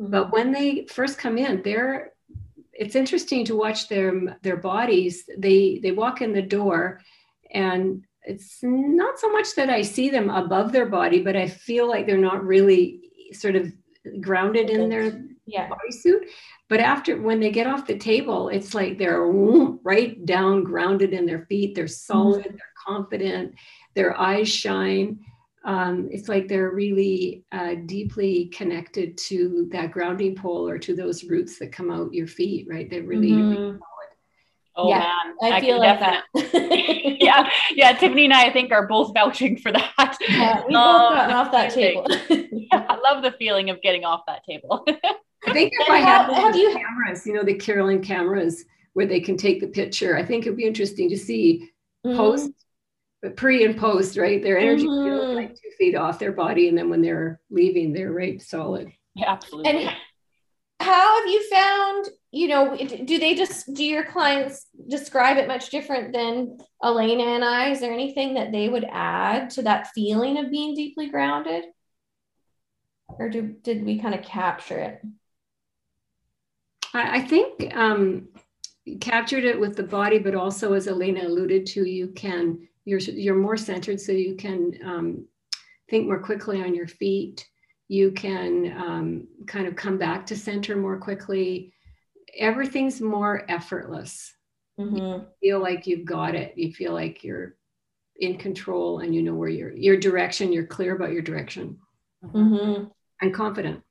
Mm-hmm. 0.00 0.10
But 0.12 0.32
when 0.32 0.52
they 0.52 0.86
first 0.86 1.18
come 1.18 1.36
in, 1.36 1.62
they're 1.62 2.12
it's 2.72 2.94
interesting 2.94 3.44
to 3.46 3.56
watch 3.56 3.88
their 3.88 4.38
their 4.42 4.56
bodies. 4.56 5.28
They 5.36 5.80
they 5.82 5.90
walk 5.90 6.22
in 6.22 6.32
the 6.32 6.42
door 6.42 7.00
and 7.50 8.04
it's 8.22 8.58
not 8.62 9.18
so 9.18 9.32
much 9.32 9.54
that 9.56 9.70
I 9.70 9.82
see 9.82 10.10
them 10.10 10.28
above 10.28 10.70
their 10.70 10.86
body, 10.86 11.22
but 11.22 11.34
I 11.34 11.48
feel 11.48 11.88
like 11.88 12.06
they're 12.06 12.18
not 12.18 12.44
really 12.44 13.00
sort 13.32 13.56
of 13.56 13.72
grounded 14.20 14.70
in 14.70 14.88
their 14.88 15.24
Yeah. 15.46 15.68
bodysuit. 15.68 16.28
But 16.68 16.80
after 16.80 17.20
when 17.20 17.40
they 17.40 17.50
get 17.50 17.66
off 17.66 17.86
the 17.86 17.96
table, 17.96 18.50
it's 18.50 18.74
like 18.74 18.98
they're 18.98 19.24
right 19.82 20.24
down 20.26 20.62
grounded 20.62 21.14
in 21.14 21.24
their 21.24 21.46
feet. 21.46 21.74
They're 21.74 21.84
mm-hmm. 21.84 22.12
solid, 22.12 22.44
they're 22.44 22.74
confident, 22.86 23.54
their 23.94 24.18
eyes 24.18 24.48
shine. 24.48 25.20
Um, 25.68 26.08
it's 26.10 26.28
like 26.30 26.48
they're 26.48 26.70
really 26.70 27.44
uh, 27.52 27.74
deeply 27.84 28.46
connected 28.46 29.18
to 29.28 29.68
that 29.70 29.90
grounding 29.92 30.34
pole 30.34 30.66
or 30.66 30.78
to 30.78 30.96
those 30.96 31.24
roots 31.24 31.58
that 31.58 31.72
come 31.72 31.90
out 31.90 32.14
your 32.14 32.26
feet, 32.26 32.66
right? 32.70 32.88
They're 32.88 33.02
really, 33.02 33.32
Mhm. 33.32 33.78
Oh 34.80 34.88
Yeah, 34.88 35.00
man, 35.42 35.52
I, 35.52 35.60
feel 35.60 35.78
can 35.80 35.88
like 35.88 36.00
that. 36.00 36.24
yeah, 37.20 37.50
yeah. 37.74 37.92
Tiffany 37.98 38.24
and 38.26 38.32
I, 38.32 38.46
I 38.46 38.52
think, 38.52 38.70
are 38.72 38.86
both 38.86 39.12
vouching 39.12 39.58
for 39.58 39.70
that. 39.72 40.16
Yeah, 40.28 40.62
we 40.66 40.72
both 40.72 40.84
Oh, 40.86 41.10
gotten 41.14 41.34
off 41.34 41.52
that 41.52 41.74
table. 41.74 42.06
Yeah, 42.70 42.86
I 42.88 42.96
love 42.96 43.22
the 43.22 43.32
feeling 43.38 43.68
of 43.70 43.80
getting 43.82 44.04
off 44.04 44.22
that 44.26 44.44
table. 44.44 44.84
I 45.46 45.52
think 45.52 45.72
if 45.74 45.88
And 45.88 45.96
I 45.96 45.98
had 46.00 46.26
how- 46.26 46.32
one 46.32 46.40
have 46.52 46.56
you- 46.56 46.72
cameras, 46.72 47.26
you 47.26 47.32
know, 47.34 47.42
the 47.42 47.54
Kirlian 47.54 48.02
cameras 48.02 48.64
where 48.94 49.06
they 49.06 49.20
can 49.20 49.36
take 49.36 49.60
the 49.60 49.66
picture, 49.68 50.16
I 50.16 50.24
think 50.24 50.46
it'd 50.46 50.56
be 50.56 50.64
interesting 50.64 51.08
to 51.10 51.16
see 51.18 51.68
Mhm. 52.06 52.16
post, 52.16 52.50
pre 53.36 53.64
and 53.64 53.76
post, 53.76 54.16
right? 54.16 54.42
Their 54.42 54.58
energy 54.58 54.84
field 54.84 55.28
Mhm. 55.28 55.34
like 55.34 55.54
two 55.54 55.70
feet 55.78 55.94
off 55.94 56.18
their 56.18 56.32
body, 56.32 56.68
and 56.68 56.78
then 56.78 56.88
when 56.88 57.02
they're 57.02 57.40
leaving, 57.50 57.92
they're 57.92 58.12
right 58.12 58.40
solid. 58.40 58.92
yeah, 59.14 59.32
absolutely. 59.32 59.70
And 59.70 59.96
how 60.80 61.18
have 61.18 61.28
you 61.28 61.48
found, 61.50 62.08
you 62.30 62.46
know, 62.46 62.76
do 62.76 63.18
they 63.18 63.34
just, 63.34 63.74
do 63.74 63.84
your 63.84 64.04
clients 64.04 64.66
describe 64.86 65.36
it 65.36 65.48
much 65.48 65.70
different 65.70 66.12
than 66.12 66.58
Elena 66.84 67.24
and 67.24 67.44
I? 67.44 67.70
Is 67.70 67.80
there 67.80 67.92
anything 67.92 68.34
that 68.34 68.52
they 68.52 68.68
would 68.68 68.86
add 68.88 69.50
to 69.50 69.62
that 69.62 69.88
feeling 69.88 70.38
of 70.38 70.52
being 70.52 70.76
deeply 70.76 71.08
grounded? 71.08 71.64
Or 73.08 73.28
do, 73.28 73.42
did 73.42 73.84
we 73.84 73.98
kind 73.98 74.14
of 74.14 74.22
capture 74.22 74.78
it? 74.78 75.02
I, 76.94 77.18
I 77.18 77.20
think 77.22 77.74
um, 77.74 78.28
captured 79.00 79.42
it 79.44 79.58
with 79.58 79.74
the 79.76 79.82
body, 79.82 80.20
but 80.20 80.36
also 80.36 80.74
as 80.74 80.86
Elena 80.86 81.26
alluded 81.26 81.66
to, 81.66 81.84
you 81.84 82.08
can 82.08 82.67
you're 82.88 83.00
you're 83.00 83.34
more 83.36 83.56
centered, 83.56 84.00
so 84.00 84.12
you 84.12 84.34
can 84.34 84.78
um, 84.82 85.26
think 85.90 86.06
more 86.06 86.18
quickly 86.22 86.62
on 86.62 86.74
your 86.74 86.88
feet. 86.88 87.46
You 87.88 88.12
can 88.12 88.74
um, 88.76 89.28
kind 89.46 89.66
of 89.66 89.76
come 89.76 89.98
back 89.98 90.24
to 90.26 90.36
center 90.36 90.74
more 90.76 90.98
quickly. 90.98 91.72
Everything's 92.38 93.00
more 93.00 93.44
effortless. 93.48 94.34
Mhm. 94.80 95.26
Feel 95.40 95.60
like 95.60 95.86
you've 95.86 96.04
got 96.06 96.34
it. 96.34 96.56
You 96.56 96.72
feel 96.72 96.92
like 96.92 97.22
you're 97.24 97.56
in 98.16 98.38
control, 98.38 99.00
and 99.00 99.14
you 99.14 99.22
know 99.22 99.34
where 99.34 99.48
your 99.50 99.72
your 99.72 99.96
direction. 99.98 100.52
You're 100.52 100.66
clear 100.66 100.96
about 100.96 101.12
your 101.12 101.22
direction 101.22 101.78
Mhm. 102.24 102.90
and 103.20 103.34
confident. 103.34 103.82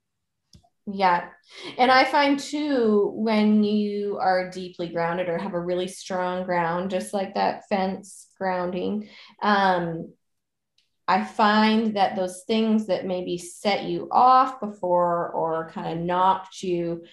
Yeah. 0.89 1.29
And 1.77 1.91
I 1.91 2.05
find 2.05 2.39
too, 2.39 3.11
when 3.13 3.63
you 3.63 4.17
are 4.21 4.49
deeply 4.49 4.87
grounded 4.87 5.27
or 5.27 5.37
have 5.37 5.53
a 5.53 5.59
really 5.59 5.87
strong 5.87 6.45
ground, 6.45 6.91
just 6.91 7.13
like 7.13 7.35
that 7.35 7.67
fence 7.67 8.27
grounding, 8.37 9.09
um, 9.41 10.13
I 11.09 11.23
find 11.23 11.95
that 11.95 12.15
those 12.15 12.43
things 12.47 12.87
that 12.87 13.05
maybe 13.05 13.37
set 13.37 13.83
you 13.83 14.07
off 14.11 14.59
before 14.59 15.29
or 15.29 15.71
kind 15.71 15.97
of 15.97 16.05
knocked 16.05 16.63
you, 16.63 17.03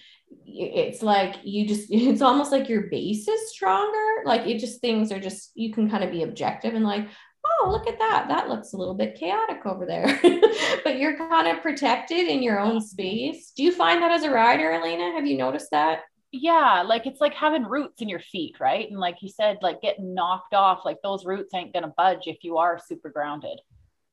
it's 0.45 1.01
like 1.01 1.35
you 1.43 1.67
just, 1.67 1.87
it's 1.91 2.21
almost 2.21 2.51
like 2.51 2.69
your 2.69 2.83
base 2.83 3.27
is 3.27 3.51
stronger. 3.51 4.23
Like 4.25 4.47
it 4.47 4.59
just, 4.59 4.79
things 4.79 5.11
are 5.11 5.19
just, 5.19 5.51
you 5.55 5.73
can 5.73 5.89
kind 5.89 6.03
of 6.03 6.11
be 6.11 6.23
objective 6.23 6.75
and 6.75 6.85
like, 6.85 7.07
oh, 7.45 7.69
look 7.69 7.87
at 7.87 7.99
that. 7.99 8.25
That 8.27 8.49
looks 8.49 8.73
a 8.73 8.77
little 8.77 8.93
bit 8.93 9.15
chaotic 9.15 9.65
over 9.65 9.85
there. 9.85 10.19
but 10.83 10.97
you're 10.97 11.17
kind 11.17 11.47
of 11.47 11.61
protected 11.61 12.27
in 12.27 12.43
your 12.43 12.59
own 12.59 12.81
space. 12.81 13.51
Do 13.55 13.63
you 13.63 13.71
find 13.71 14.01
that 14.01 14.11
as 14.11 14.23
a 14.23 14.31
rider, 14.31 14.71
Elena? 14.71 15.11
Have 15.13 15.25
you 15.25 15.37
noticed 15.37 15.71
that? 15.71 16.01
yeah, 16.41 16.83
like 16.85 17.05
it's 17.05 17.21
like 17.21 17.33
having 17.33 17.63
roots 17.63 18.01
in 18.01 18.09
your 18.09 18.19
feet, 18.19 18.59
right? 18.59 18.89
And 18.89 18.99
like 18.99 19.17
you 19.21 19.29
said, 19.29 19.57
like 19.61 19.81
getting 19.81 20.13
knocked 20.13 20.53
off, 20.53 20.81
like 20.85 21.01
those 21.01 21.25
roots 21.25 21.53
ain't 21.53 21.73
gonna 21.73 21.93
budge 21.95 22.23
if 22.25 22.43
you 22.43 22.57
are 22.57 22.79
super 22.83 23.09
grounded. 23.09 23.59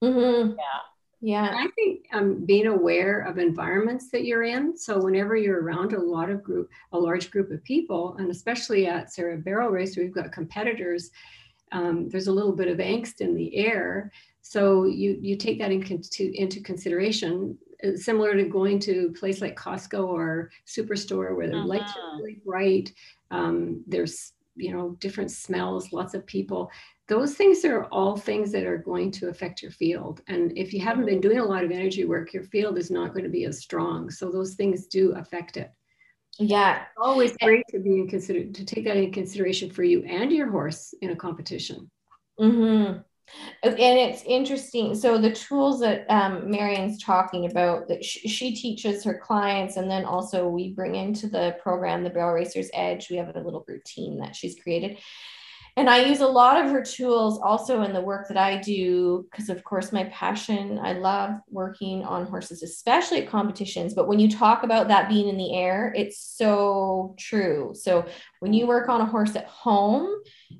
Mm-hmm. 0.02 0.50
Yeah. 0.50 0.80
Yeah. 1.24 1.54
I 1.56 1.68
think 1.76 2.06
um, 2.12 2.44
being 2.44 2.66
aware 2.66 3.20
of 3.20 3.38
environments 3.38 4.10
that 4.10 4.24
you're 4.24 4.42
in. 4.42 4.76
So 4.76 5.00
whenever 5.00 5.36
you're 5.36 5.62
around 5.62 5.92
a 5.92 6.00
lot 6.00 6.30
of 6.30 6.42
group, 6.42 6.68
a 6.92 6.98
large 6.98 7.30
group 7.30 7.52
of 7.52 7.62
people, 7.62 8.16
and 8.18 8.28
especially 8.28 8.88
at 8.88 9.12
Sarah 9.12 9.38
Barrel 9.38 9.70
Race, 9.70 9.96
we've 9.96 10.12
got 10.12 10.32
competitors. 10.32 11.10
Um, 11.72 12.08
there's 12.08 12.28
a 12.28 12.32
little 12.32 12.52
bit 12.52 12.68
of 12.68 12.78
angst 12.78 13.20
in 13.20 13.34
the 13.34 13.56
air. 13.56 14.12
So 14.42 14.84
you 14.84 15.18
you 15.20 15.36
take 15.36 15.58
that 15.58 15.72
in, 15.72 15.82
to, 15.82 16.36
into 16.38 16.60
consideration. 16.60 17.58
Uh, 17.84 17.96
Similar 17.96 18.34
to 18.36 18.44
going 18.44 18.78
to 18.80 19.08
a 19.08 19.18
place 19.18 19.40
like 19.40 19.56
Costco 19.56 20.06
or 20.06 20.50
Superstore, 20.66 21.34
where 21.36 21.48
the 21.48 21.56
lights 21.56 21.92
Mhm. 21.92 21.96
are 21.96 22.16
really 22.18 22.40
bright. 22.44 22.92
Um, 23.30 23.82
there's 23.86 24.32
you 24.54 24.72
know 24.72 24.96
different 25.00 25.30
smells, 25.30 25.92
lots 25.92 26.14
of 26.14 26.26
people 26.26 26.70
those 27.08 27.34
things 27.34 27.64
are 27.64 27.84
all 27.86 28.16
things 28.16 28.52
that 28.52 28.64
are 28.64 28.78
going 28.78 29.10
to 29.10 29.28
affect 29.28 29.60
your 29.60 29.70
field. 29.72 30.22
And 30.28 30.56
if 30.56 30.72
you 30.72 30.80
haven't 30.80 31.04
been 31.06 31.20
doing 31.20 31.40
a 31.40 31.44
lot 31.44 31.64
of 31.64 31.70
energy 31.70 32.04
work, 32.04 32.32
your 32.32 32.44
field 32.44 32.78
is 32.78 32.90
not 32.90 33.12
going 33.12 33.24
to 33.24 33.28
be 33.30 33.44
as 33.44 33.58
strong. 33.58 34.08
So 34.10 34.30
those 34.30 34.54
things 34.54 34.86
do 34.86 35.12
affect 35.12 35.56
it. 35.56 35.70
Yeah. 36.38 36.84
Always 36.96 37.36
great 37.36 37.64
to 37.70 37.78
be 37.78 38.00
in 38.00 38.08
consider 38.08 38.44
to 38.44 38.64
take 38.64 38.84
that 38.84 38.96
in 38.96 39.12
consideration 39.12 39.70
for 39.70 39.82
you 39.82 40.02
and 40.04 40.32
your 40.32 40.50
horse 40.50 40.94
in 41.00 41.10
a 41.10 41.16
competition. 41.16 41.90
Mm-hmm. 42.40 43.00
And 43.62 43.78
it's 43.78 44.22
interesting. 44.24 44.94
So 44.94 45.16
the 45.16 45.32
tools 45.32 45.80
that 45.80 46.04
um, 46.10 46.50
Marion's 46.50 47.02
talking 47.02 47.50
about 47.50 47.88
that 47.88 48.04
sh- 48.04 48.26
she 48.26 48.54
teaches 48.54 49.04
her 49.04 49.16
clients, 49.16 49.76
and 49.76 49.90
then 49.90 50.04
also 50.04 50.48
we 50.48 50.74
bring 50.74 50.96
into 50.96 51.28
the 51.28 51.56
program, 51.62 52.02
the 52.02 52.10
Barrel 52.10 52.34
Racers 52.34 52.68
Edge. 52.74 53.08
We 53.10 53.16
have 53.16 53.34
a 53.34 53.40
little 53.40 53.64
routine 53.66 54.18
that 54.18 54.36
she's 54.36 54.58
created. 54.60 54.98
And 55.76 55.88
I 55.88 56.04
use 56.04 56.20
a 56.20 56.26
lot 56.26 56.62
of 56.62 56.70
her 56.70 56.82
tools 56.82 57.40
also 57.42 57.82
in 57.82 57.94
the 57.94 58.00
work 58.00 58.28
that 58.28 58.36
I 58.36 58.58
do 58.58 59.26
because, 59.30 59.48
of 59.48 59.64
course, 59.64 59.90
my 59.90 60.04
passion, 60.04 60.78
I 60.78 60.92
love 60.92 61.30
working 61.50 62.04
on 62.04 62.26
horses, 62.26 62.62
especially 62.62 63.22
at 63.22 63.30
competitions. 63.30 63.94
But 63.94 64.06
when 64.06 64.20
you 64.20 64.30
talk 64.30 64.64
about 64.64 64.88
that 64.88 65.08
being 65.08 65.28
in 65.28 65.38
the 65.38 65.56
air, 65.56 65.92
it's 65.96 66.18
so 66.18 67.14
true. 67.18 67.72
So 67.74 68.04
when 68.40 68.52
you 68.52 68.66
work 68.66 68.90
on 68.90 69.00
a 69.00 69.06
horse 69.06 69.34
at 69.34 69.46
home, 69.46 70.08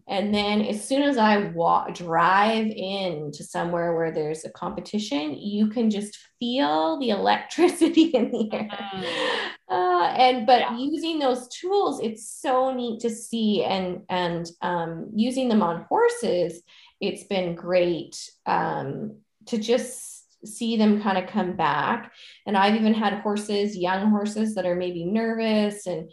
and 0.09 0.35
then 0.35 0.63
as 0.63 0.87
soon 0.87 1.03
as 1.03 1.19
I 1.19 1.49
walk, 1.49 1.95
drive 1.95 2.67
in 2.69 3.33
to 3.33 3.45
somewhere 3.45 3.95
where 3.95 4.13
there's 4.13 4.47
a 4.47 4.51
competition, 4.51 5.37
you 5.37 5.69
can 5.69 5.91
just 5.91 6.19
feel 6.41 6.99
the 6.99 7.11
electricity 7.19 8.05
in 8.05 8.31
the 8.31 8.49
air. 8.53 8.69
Mm-hmm. 8.71 9.49
Uh, 9.73 10.05
and 10.19 10.47
but 10.47 10.61
Yeah. 10.61 10.77
using 10.79 11.19
those 11.19 11.49
tools, 11.49 12.01
it's 12.01 12.29
so 12.29 12.73
neat 12.75 13.01
to 13.01 13.11
see, 13.11 13.65
and 13.65 14.03
and 14.09 14.47
um, 14.61 15.11
using 15.15 15.49
them 15.49 15.63
on 15.63 15.85
horses, 15.89 16.63
it's 17.01 17.25
been 17.25 17.55
great 17.55 18.17
um, 18.47 19.19
to 19.47 19.59
just 19.59 20.47
see 20.47 20.77
them 20.77 21.03
kind 21.03 21.19
of 21.19 21.29
come 21.31 21.57
back. 21.57 22.13
And 22.47 22.57
I've 22.57 22.75
even 22.75 22.95
had 22.95 23.21
horses, 23.21 23.77
young 23.77 24.11
horses, 24.11 24.55
that 24.57 24.67
are 24.67 24.75
maybe 24.77 25.05
nervous 25.05 25.87
and 25.87 26.11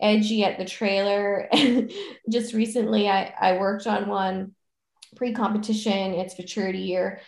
edgy 0.00 0.44
at 0.44 0.58
the 0.58 0.64
trailer. 0.64 1.48
And 1.52 1.92
just 2.30 2.54
recently, 2.54 3.08
I 3.08 3.34
I 3.40 3.58
worked 3.58 3.86
on 3.86 4.08
one 4.08 4.54
pre-competition. 5.16 6.14
It's 6.14 6.38
maturity 6.38 6.80
year, 6.80 7.20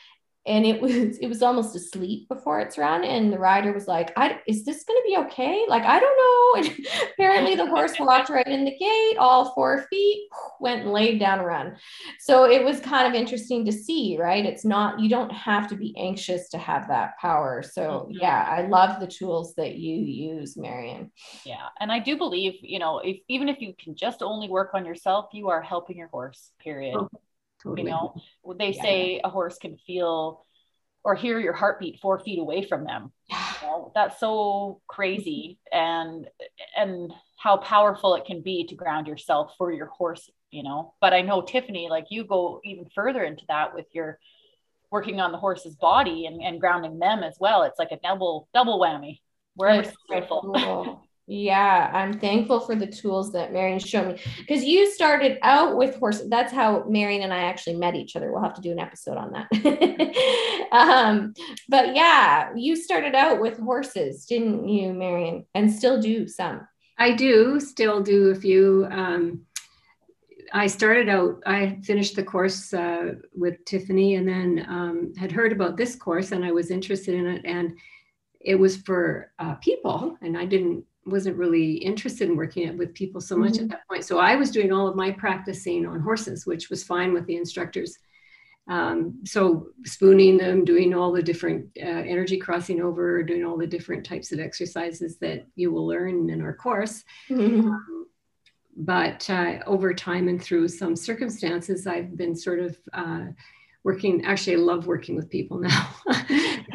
and 0.46 0.66
it 0.66 0.80
was 0.80 1.18
it 1.18 1.26
was 1.26 1.42
almost 1.42 1.74
asleep 1.74 2.28
before 2.28 2.60
its 2.60 2.76
run 2.76 3.02
and 3.04 3.32
the 3.32 3.38
rider 3.38 3.72
was 3.72 3.86
like 3.88 4.12
i 4.16 4.38
is 4.46 4.64
this 4.64 4.84
going 4.84 5.00
to 5.00 5.08
be 5.08 5.16
okay 5.16 5.64
like 5.68 5.82
i 5.84 5.98
don't 5.98 6.18
know 6.18 6.68
and 6.76 6.86
apparently 7.14 7.54
the 7.54 7.66
horse 7.66 7.94
walked 7.98 8.28
right 8.28 8.46
in 8.46 8.64
the 8.64 8.76
gate 8.76 9.16
all 9.18 9.52
four 9.54 9.86
feet 9.88 10.28
went 10.60 10.82
and 10.82 10.92
laid 10.92 11.18
down 11.18 11.40
a 11.40 11.44
run 11.44 11.74
so 12.20 12.44
it 12.44 12.62
was 12.62 12.80
kind 12.80 13.06
of 13.08 13.14
interesting 13.14 13.64
to 13.64 13.72
see 13.72 14.16
right 14.20 14.44
it's 14.44 14.64
not 14.64 15.00
you 15.00 15.08
don't 15.08 15.32
have 15.32 15.68
to 15.68 15.76
be 15.76 15.94
anxious 15.96 16.48
to 16.50 16.58
have 16.58 16.88
that 16.88 17.12
power 17.20 17.62
so 17.62 18.06
Mhm. 18.10 18.20
yeah 18.20 18.46
i 18.48 18.66
love 18.66 19.00
the 19.00 19.06
tools 19.06 19.54
that 19.54 19.76
you 19.76 19.96
use 19.96 20.56
marion 20.56 21.10
Yeah. 21.44 21.68
And 21.80 21.92
I 21.92 21.98
do 21.98 22.16
believe, 22.16 22.54
you 22.60 22.78
know, 22.78 22.98
if 22.98 23.18
even 23.28 23.48
if 23.48 23.60
you 23.60 23.74
can 23.78 23.94
just 23.94 24.22
only 24.22 24.48
work 24.48 24.70
on 24.74 24.84
yourself, 24.84 25.28
you 25.32 25.48
are 25.48 25.60
helping 25.62 25.96
your 25.96 26.08
horse, 26.08 26.52
period. 26.58 26.96
Totally. 27.64 27.90
You 27.90 27.96
know, 27.96 28.14
they 28.58 28.72
Yeah. 28.72 28.82
say 28.82 29.20
a 29.24 29.28
horse 29.28 29.58
can 29.58 29.76
feel 29.78 30.44
or 31.02 31.14
hear 31.14 31.38
your 31.38 31.52
heartbeat 31.52 32.00
four 32.00 32.18
feet 32.20 32.38
away 32.38 32.64
from 32.64 32.84
them. 32.84 33.12
You 33.62 33.68
know, 33.68 33.92
that's 33.94 34.20
so 34.20 34.82
crazy 34.88 35.58
and 35.72 36.28
and 36.76 37.12
how 37.38 37.56
powerful 37.56 38.14
it 38.14 38.26
can 38.26 38.42
be 38.42 38.66
to 38.66 38.74
ground 38.74 39.06
yourself 39.06 39.54
for 39.56 39.72
your 39.72 39.86
horse, 39.86 40.30
you 40.50 40.62
know. 40.62 40.94
But 41.00 41.14
I 41.14 41.22
know 41.22 41.40
Tiffany, 41.42 41.88
like 41.88 42.06
you 42.10 42.24
go 42.24 42.60
even 42.64 42.86
further 42.94 43.24
into 43.24 43.44
that 43.48 43.74
with 43.74 43.86
your 43.92 44.18
working 44.90 45.20
on 45.20 45.32
the 45.32 45.38
horse's 45.38 45.76
body 45.76 46.26
and, 46.26 46.42
and 46.42 46.60
grounding 46.60 46.98
them 46.98 47.22
as 47.22 47.36
well. 47.40 47.62
It's 47.62 47.78
like 47.78 47.90
a 47.90 47.98
double 48.02 48.48
double 48.52 48.78
whammy. 48.78 49.20
We're 49.56 49.84
so 49.84 49.92
grateful. 50.08 50.40
cool. 50.42 51.08
Yeah, 51.26 51.90
I'm 51.94 52.18
thankful 52.18 52.60
for 52.60 52.74
the 52.74 52.86
tools 52.86 53.32
that 53.32 53.50
Marion 53.50 53.78
showed 53.78 54.08
me 54.08 54.20
because 54.40 54.62
you 54.62 54.90
started 54.90 55.38
out 55.40 55.78
with 55.78 55.96
horses. 55.96 56.28
That's 56.28 56.52
how 56.52 56.84
Marion 56.86 57.22
and 57.22 57.32
I 57.32 57.44
actually 57.44 57.76
met 57.76 57.94
each 57.94 58.14
other. 58.14 58.30
We'll 58.30 58.42
have 58.42 58.54
to 58.54 58.60
do 58.60 58.72
an 58.72 58.78
episode 58.78 59.16
on 59.16 59.32
that. 59.32 60.68
um, 60.72 61.32
but 61.70 61.94
yeah, 61.94 62.50
you 62.54 62.76
started 62.76 63.14
out 63.14 63.40
with 63.40 63.58
horses, 63.58 64.26
didn't 64.26 64.68
you, 64.68 64.92
Marion? 64.92 65.46
And 65.54 65.72
still 65.72 65.98
do 65.98 66.28
some. 66.28 66.68
I 66.98 67.12
do 67.12 67.58
still 67.58 68.02
do 68.02 68.28
a 68.28 68.34
few. 68.34 68.86
Um, 68.90 69.46
I 70.52 70.66
started 70.66 71.08
out, 71.08 71.42
I 71.46 71.78
finished 71.84 72.16
the 72.16 72.22
course 72.22 72.74
uh, 72.74 73.14
with 73.34 73.64
Tiffany 73.64 74.16
and 74.16 74.28
then 74.28 74.66
um, 74.68 75.14
had 75.16 75.32
heard 75.32 75.52
about 75.52 75.78
this 75.78 75.96
course 75.96 76.32
and 76.32 76.44
I 76.44 76.52
was 76.52 76.70
interested 76.70 77.14
in 77.14 77.26
it. 77.26 77.46
And 77.46 77.78
it 78.40 78.56
was 78.56 78.76
for 78.76 79.32
uh, 79.38 79.54
people 79.54 80.18
and 80.20 80.36
I 80.36 80.44
didn't 80.44 80.84
wasn't 81.06 81.36
really 81.36 81.74
interested 81.74 82.28
in 82.28 82.36
working 82.36 82.76
with 82.78 82.94
people 82.94 83.20
so 83.20 83.36
much 83.36 83.54
mm-hmm. 83.54 83.64
at 83.64 83.70
that 83.70 83.88
point. 83.88 84.04
So 84.04 84.18
I 84.18 84.36
was 84.36 84.50
doing 84.50 84.72
all 84.72 84.88
of 84.88 84.96
my 84.96 85.10
practicing 85.10 85.86
on 85.86 86.00
horses, 86.00 86.46
which 86.46 86.70
was 86.70 86.82
fine 86.82 87.12
with 87.12 87.26
the 87.26 87.36
instructors. 87.36 87.98
Um, 88.66 89.20
so 89.24 89.68
spooning 89.84 90.38
them, 90.38 90.64
doing 90.64 90.94
all 90.94 91.12
the 91.12 91.22
different 91.22 91.66
uh, 91.76 91.84
energy 91.84 92.38
crossing 92.38 92.80
over, 92.80 93.22
doing 93.22 93.44
all 93.44 93.58
the 93.58 93.66
different 93.66 94.06
types 94.06 94.32
of 94.32 94.40
exercises 94.40 95.18
that 95.18 95.46
you 95.54 95.70
will 95.70 95.86
learn 95.86 96.30
in 96.30 96.40
our 96.40 96.54
course. 96.54 97.04
Mm-hmm. 97.28 97.68
Um, 97.68 98.06
but 98.76 99.28
uh, 99.30 99.58
over 99.66 99.92
time 99.94 100.28
and 100.28 100.42
through 100.42 100.68
some 100.68 100.96
circumstances, 100.96 101.86
I've 101.86 102.16
been 102.16 102.34
sort 102.34 102.60
of 102.60 102.76
uh, 102.92 103.26
working 103.84 104.24
actually 104.24 104.54
i 104.54 104.58
love 104.58 104.86
working 104.86 105.14
with 105.14 105.30
people 105.30 105.58
now. 105.58 105.88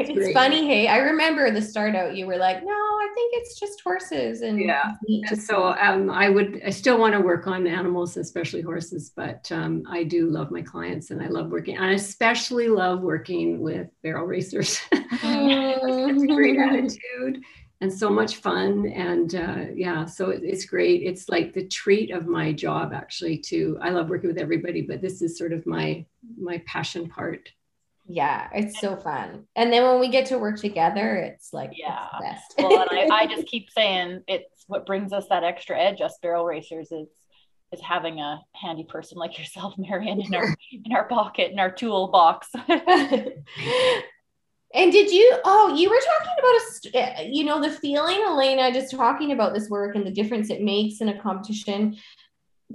It's, 0.02 0.10
it's 0.12 0.32
funny 0.32 0.66
hey 0.66 0.88
i 0.88 0.98
remember 0.98 1.52
the 1.52 1.62
start 1.62 1.94
out 1.94 2.16
you 2.16 2.26
were 2.26 2.38
like 2.38 2.64
no 2.64 2.72
i 2.72 3.08
think 3.14 3.34
it's 3.34 3.60
just 3.60 3.82
horses 3.82 4.42
and 4.42 4.58
yeah 4.58 4.94
and 5.30 5.42
so 5.42 5.74
um, 5.74 6.10
i 6.10 6.30
would 6.30 6.62
i 6.66 6.70
still 6.70 6.98
want 6.98 7.14
to 7.16 7.20
work 7.20 7.48
on 7.48 7.68
animals 7.68 8.16
especially 8.16 8.62
horses 8.62 9.12
but 9.14 9.52
um, 9.52 9.84
i 9.90 10.04
do 10.04 10.30
love 10.30 10.52
my 10.52 10.62
clients 10.62 11.12
and 11.12 11.22
i 11.22 11.28
love 11.28 11.50
working 11.50 11.78
i 11.78 11.92
especially 11.92 12.70
love 12.70 13.02
working 13.02 13.60
with 13.60 13.88
barrel 14.04 14.26
racers. 14.26 14.80
Mm-hmm. 15.20 16.34
great 16.34 16.58
attitude 16.70 17.44
and 17.82 17.92
so 17.92 18.10
much 18.10 18.38
fun 18.38 18.88
and 18.88 19.36
uh, 19.36 19.66
yeah 19.74 20.06
so 20.06 20.30
it's 20.30 20.66
great. 20.66 21.04
It's 21.04 21.28
like 21.30 21.54
the 21.54 21.68
treat 21.68 22.12
of 22.12 22.28
my 22.28 22.54
job 22.54 22.94
actually 22.94 23.38
to 23.50 23.78
i 23.82 23.90
love 23.90 24.10
working 24.10 24.30
with 24.30 24.38
everybody 24.38 24.82
but 24.82 25.02
this 25.02 25.22
is 25.22 25.38
sort 25.38 25.52
of 25.52 25.66
my 25.66 26.06
my 26.40 26.62
passion 26.66 27.10
part 27.10 27.50
yeah 28.06 28.50
it's 28.54 28.80
so 28.80 28.96
fun 28.96 29.46
and 29.56 29.72
then 29.72 29.84
when 29.84 30.00
we 30.00 30.10
get 30.10 30.26
to 30.26 30.40
work 30.40 30.60
together 30.60 31.16
it's 31.16 31.54
like 31.54 31.72
yeah 31.74 32.08
it's 32.22 32.56
well 32.58 32.82
and 32.90 33.12
I, 33.12 33.16
I 33.16 33.28
just 33.28 33.48
keep 33.52 33.70
saying 33.70 34.24
it's 34.28 34.66
what 34.68 34.86
brings 34.86 35.14
us 35.14 35.28
that 35.30 35.44
extra 35.44 35.80
edge 35.80 36.02
us 36.02 36.18
barrel 36.22 36.46
racers 36.46 36.92
is 36.92 37.08
is 37.72 37.82
having 37.82 38.20
a 38.20 38.42
handy 38.54 38.84
person 38.84 39.18
like 39.18 39.38
yourself 39.38 39.76
marion 39.78 40.22
in 40.22 40.34
our 40.34 40.46
in 40.86 40.92
our 40.92 41.08
pocket 41.08 41.52
in 41.52 41.60
our 41.60 41.72
toolbox 41.72 42.50
And 44.74 44.92
did 44.92 45.12
you? 45.12 45.40
Oh, 45.46 45.76
you 45.76 45.90
were 45.90 46.00
talking 46.00 46.34
about 46.38 47.22
a, 47.22 47.28
you 47.28 47.44
know, 47.44 47.62
the 47.62 47.72
feeling, 47.72 48.22
Elena, 48.28 48.72
just 48.72 48.96
talking 48.96 49.32
about 49.32 49.54
this 49.54 49.70
work 49.70 49.96
and 49.96 50.06
the 50.06 50.12
difference 50.12 50.50
it 50.50 50.62
makes 50.62 51.02
in 51.02 51.10
a 51.10 51.20
competition. 51.20 51.98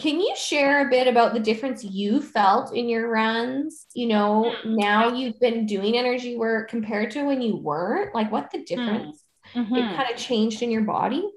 Can 0.01 0.19
you 0.19 0.35
share 0.37 0.87
a 0.87 0.91
bit 0.91 1.07
about 1.07 1.35
the 1.35 1.41
difference 1.41 1.85
you 1.85 2.21
felt 2.21 2.75
in 2.75 2.89
your 2.89 3.09
runs? 3.09 3.87
You 3.95 4.09
know, 4.09 4.53
mm-hmm. 4.59 4.77
now 4.77 5.15
you've 5.15 5.39
been 5.39 5.67
doing 5.67 5.97
energy 5.97 6.37
work 6.37 6.69
compared 6.69 7.13
to 7.13 7.25
when 7.25 7.41
you 7.41 7.57
weren't. 7.57 8.15
Like, 8.15 8.33
what 8.33 8.51
the 8.51 8.65
difference 8.65 9.23
mm-hmm. 9.55 9.75
it 9.75 9.97
kind 9.97 10.13
of 10.13 10.17
changed 10.17 10.63
in 10.63 10.71
your 10.73 10.83
body? 10.83 11.29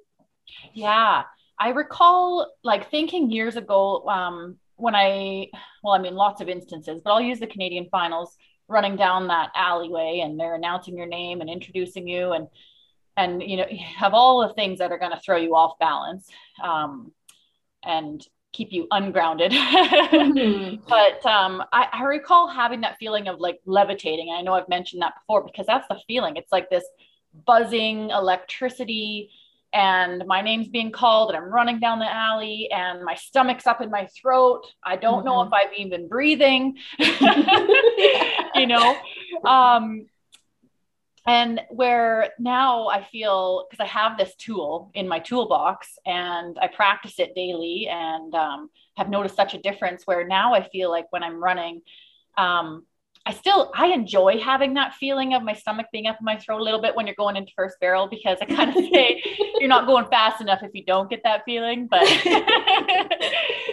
Yeah, 0.74 1.24
I 1.60 1.70
recall 1.70 2.52
like 2.64 2.90
thinking 2.90 3.30
years 3.30 3.58
ago 3.58 4.08
um, 4.08 4.58
when 4.76 4.96
I, 4.96 5.50
well, 5.84 5.94
I 5.94 6.00
mean, 6.00 6.16
lots 6.16 6.42
of 6.42 6.50
instances, 6.50 7.00
but 7.04 7.12
I'll 7.12 7.22
use 7.22 7.40
the 7.40 7.48
Canadian 7.48 7.88
finals 7.92 8.36
running 8.68 8.96
down 8.96 9.28
that 9.28 9.50
alleyway 9.56 10.22
and 10.24 10.40
they're 10.40 10.56
announcing 10.56 10.98
your 10.98 11.08
name 11.08 11.42
and 11.42 11.50
introducing 11.50 12.08
you 12.08 12.34
and 12.34 12.48
and 13.16 13.42
you 13.42 13.58
know 13.58 13.65
you 13.70 13.80
have 13.98 14.13
all 14.13 14.46
the 14.46 14.54
things 14.54 14.80
that 14.80 14.91
are 14.91 14.98
going 14.98 15.12
to 15.12 15.20
throw 15.20 15.38
you 15.38 15.56
off 15.56 15.80
balance 15.80 16.28
um, 16.62 17.12
and 17.84 18.28
keep 18.58 18.72
you 18.72 18.88
ungrounded 18.91 19.52
mm-hmm. 19.52 20.76
but 20.88 21.26
um, 21.26 21.63
I, 21.72 21.88
I 21.93 22.04
recall 22.04 22.48
having 22.48 22.82
that 22.82 22.98
feeling 22.98 23.28
of 23.28 23.39
like 23.39 23.60
levitating 23.65 24.34
i 24.36 24.41
know 24.41 24.54
i've 24.54 24.67
mentioned 24.67 25.04
that 25.04 25.13
before 25.15 25.43
because 25.43 25.67
that's 25.67 25.88
the 25.88 26.00
feeling 26.08 26.36
it's 26.38 26.52
like 26.52 26.70
this 26.70 26.86
buzzing 27.46 28.10
electricity 28.10 29.30
and 29.74 30.24
my 30.26 30.41
name's 30.41 30.70
being 30.70 30.91
called 30.91 31.30
and 31.30 31.38
I'm 31.38 31.52
running 31.52 31.80
down 31.80 32.00
the 32.00 32.12
alley 32.12 32.70
and 32.72 33.04
my 33.04 33.15
stomach's 33.15 33.67
up 33.67 33.82
in 33.82 33.91
my 33.91 34.08
throat. 34.20 34.62
I 34.84 34.96
don't 34.96 35.20
mm-hmm. 35.20 35.28
know 35.28 35.41
if 35.43 35.52
I've 35.54 35.74
even 35.78 35.89
been 35.89 36.08
breathing, 36.08 36.78
you 38.56 38.65
know. 38.65 38.96
Um, 39.46 40.08
and 41.28 41.60
where 41.70 42.32
now 42.40 42.88
I 42.88 43.04
feel 43.04 43.68
because 43.70 43.84
I 43.84 43.88
have 43.88 44.18
this 44.18 44.34
tool 44.36 44.92
in 44.94 45.10
my 45.10 45.20
toolbox 45.20 46.00
and 46.06 46.58
I 46.60 46.68
practice 46.68 47.20
it 47.20 47.36
daily 47.36 47.88
and 47.92 48.34
um, 48.34 48.70
have 48.96 49.10
noticed 49.10 49.36
such 49.36 49.54
a 49.54 49.60
difference 49.60 50.04
where 50.06 50.26
now 50.26 50.54
I 50.54 50.68
feel 50.70 50.90
like 50.90 51.06
when 51.10 51.24
I'm 51.24 51.44
running, 51.44 51.82
um, 52.38 52.86
I 53.26 53.34
still 53.34 53.74
I 53.76 53.88
enjoy 53.88 54.40
having 54.40 54.76
that 54.76 54.94
feeling 54.94 55.34
of 55.34 55.44
my 55.44 55.52
stomach 55.52 55.88
being 55.92 56.08
up 56.08 56.16
in 56.18 56.24
my 56.24 56.38
throat 56.38 56.62
a 56.62 56.63
little 56.63 56.82
bit 56.82 56.96
when 56.96 57.08
you're 57.08 57.16
going 57.16 57.36
into 57.36 57.52
first 57.58 57.78
barrel 57.82 58.08
because 58.08 58.38
I 58.42 58.46
kind 58.46 58.70
of 58.70 58.76
say 58.94 59.22
you're 59.60 59.68
not 59.68 59.86
going 59.86 60.06
fast 60.06 60.40
enough 60.40 60.63
if 60.63 60.72
you 60.74 60.86
don't 60.86 61.10
get 61.10 61.24
that 61.26 61.44
feeling. 61.44 61.88
But 61.88 62.04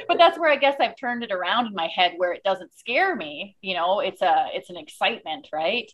but 0.08 0.18
that's 0.18 0.40
where 0.40 0.50
I 0.50 0.56
guess 0.56 0.74
I've 0.80 0.96
turned 0.98 1.22
it 1.22 1.30
around 1.30 1.68
in 1.68 1.74
my 1.74 1.86
head 1.86 2.14
where 2.16 2.32
it 2.32 2.42
doesn't 2.42 2.76
scare 2.76 3.14
me. 3.14 3.56
You 3.60 3.74
know, 3.74 4.00
it's 4.00 4.22
a 4.22 4.48
it's 4.52 4.70
an 4.70 4.76
excitement, 4.76 5.46
right? 5.52 5.88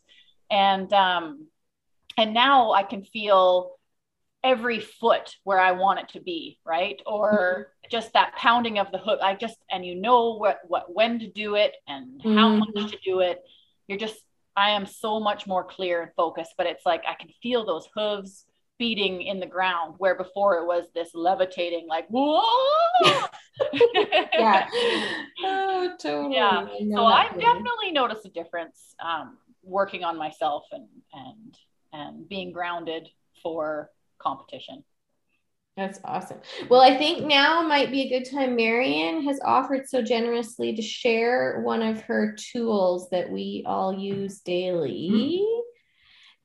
And 0.51 0.93
um 0.93 1.47
and 2.17 2.35
now 2.35 2.73
I 2.73 2.83
can 2.83 3.05
feel 3.05 3.73
every 4.43 4.81
foot 4.81 5.37
where 5.45 5.61
I 5.61 5.73
want 5.73 6.01
it 6.01 6.09
to 6.11 6.21
be, 6.21 6.59
right? 6.65 7.01
Or 7.07 7.33
mm-hmm. 7.33 7.89
just 7.91 8.13
that 8.15 8.35
pounding 8.37 8.79
of 8.79 8.91
the 8.91 8.99
hook. 8.99 9.21
I 9.23 9.35
just 9.35 9.57
and 9.71 9.85
you 9.85 9.95
know 9.95 10.37
what 10.37 10.61
what 10.67 10.95
when 10.95 11.19
to 11.21 11.31
do 11.31 11.55
it 11.55 11.75
and 11.87 12.21
how 12.23 12.59
mm-hmm. 12.59 12.81
much 12.81 12.93
to 12.93 12.99
do 13.05 13.21
it. 13.21 13.41
You're 13.87 13.99
just 13.99 14.17
I 14.57 14.71
am 14.71 14.87
so 14.87 15.21
much 15.21 15.47
more 15.47 15.65
clear 15.65 16.03
and 16.03 16.11
focused, 16.17 16.55
but 16.59 16.67
it's 16.67 16.85
like 16.85 17.03
I 17.07 17.15
can 17.15 17.31
feel 17.43 17.65
those 17.65 17.89
hooves 17.95 18.47
beating 18.81 19.21
in 19.21 19.41
the 19.41 19.47
ground 19.47 19.95
where 19.99 20.15
before 20.15 20.57
it 20.57 20.67
was 20.67 20.87
this 20.95 21.11
levitating 21.15 21.87
like 21.87 22.07
whoa 22.09 22.43
yeah 24.33 24.67
oh 25.45 25.95
totally 26.01 26.35
yeah 26.35 26.67
so 26.95 27.05
i've 27.05 27.39
definitely 27.39 27.93
noticed 27.93 28.25
a 28.25 28.31
difference 28.31 28.95
um, 29.05 29.37
working 29.63 30.05
on 30.05 30.17
myself 30.17 30.65
and 30.73 30.89
and 31.13 31.57
and 31.93 32.29
being 32.29 32.53
grounded 32.53 33.09
for 33.43 33.91
competition. 34.19 34.85
That's 35.77 36.01
awesome. 36.05 36.41
Well, 36.69 36.83
I 36.83 36.99
think 36.99 37.25
now 37.25 37.63
might 37.63 37.91
be 37.91 38.03
a 38.03 38.09
good 38.19 38.31
time. 38.31 38.57
Marion 38.57 39.23
has 39.23 39.41
offered 39.43 39.89
so 39.89 40.03
generously 40.03 40.75
to 40.75 40.83
share 40.83 41.61
one 41.63 41.81
of 41.81 42.03
her 42.03 42.37
tools 42.53 43.09
that 43.11 43.31
we 43.31 43.65
all 43.67 43.93
use 43.93 44.41
daily. 44.41 45.11
Mm-hmm. 45.13 45.61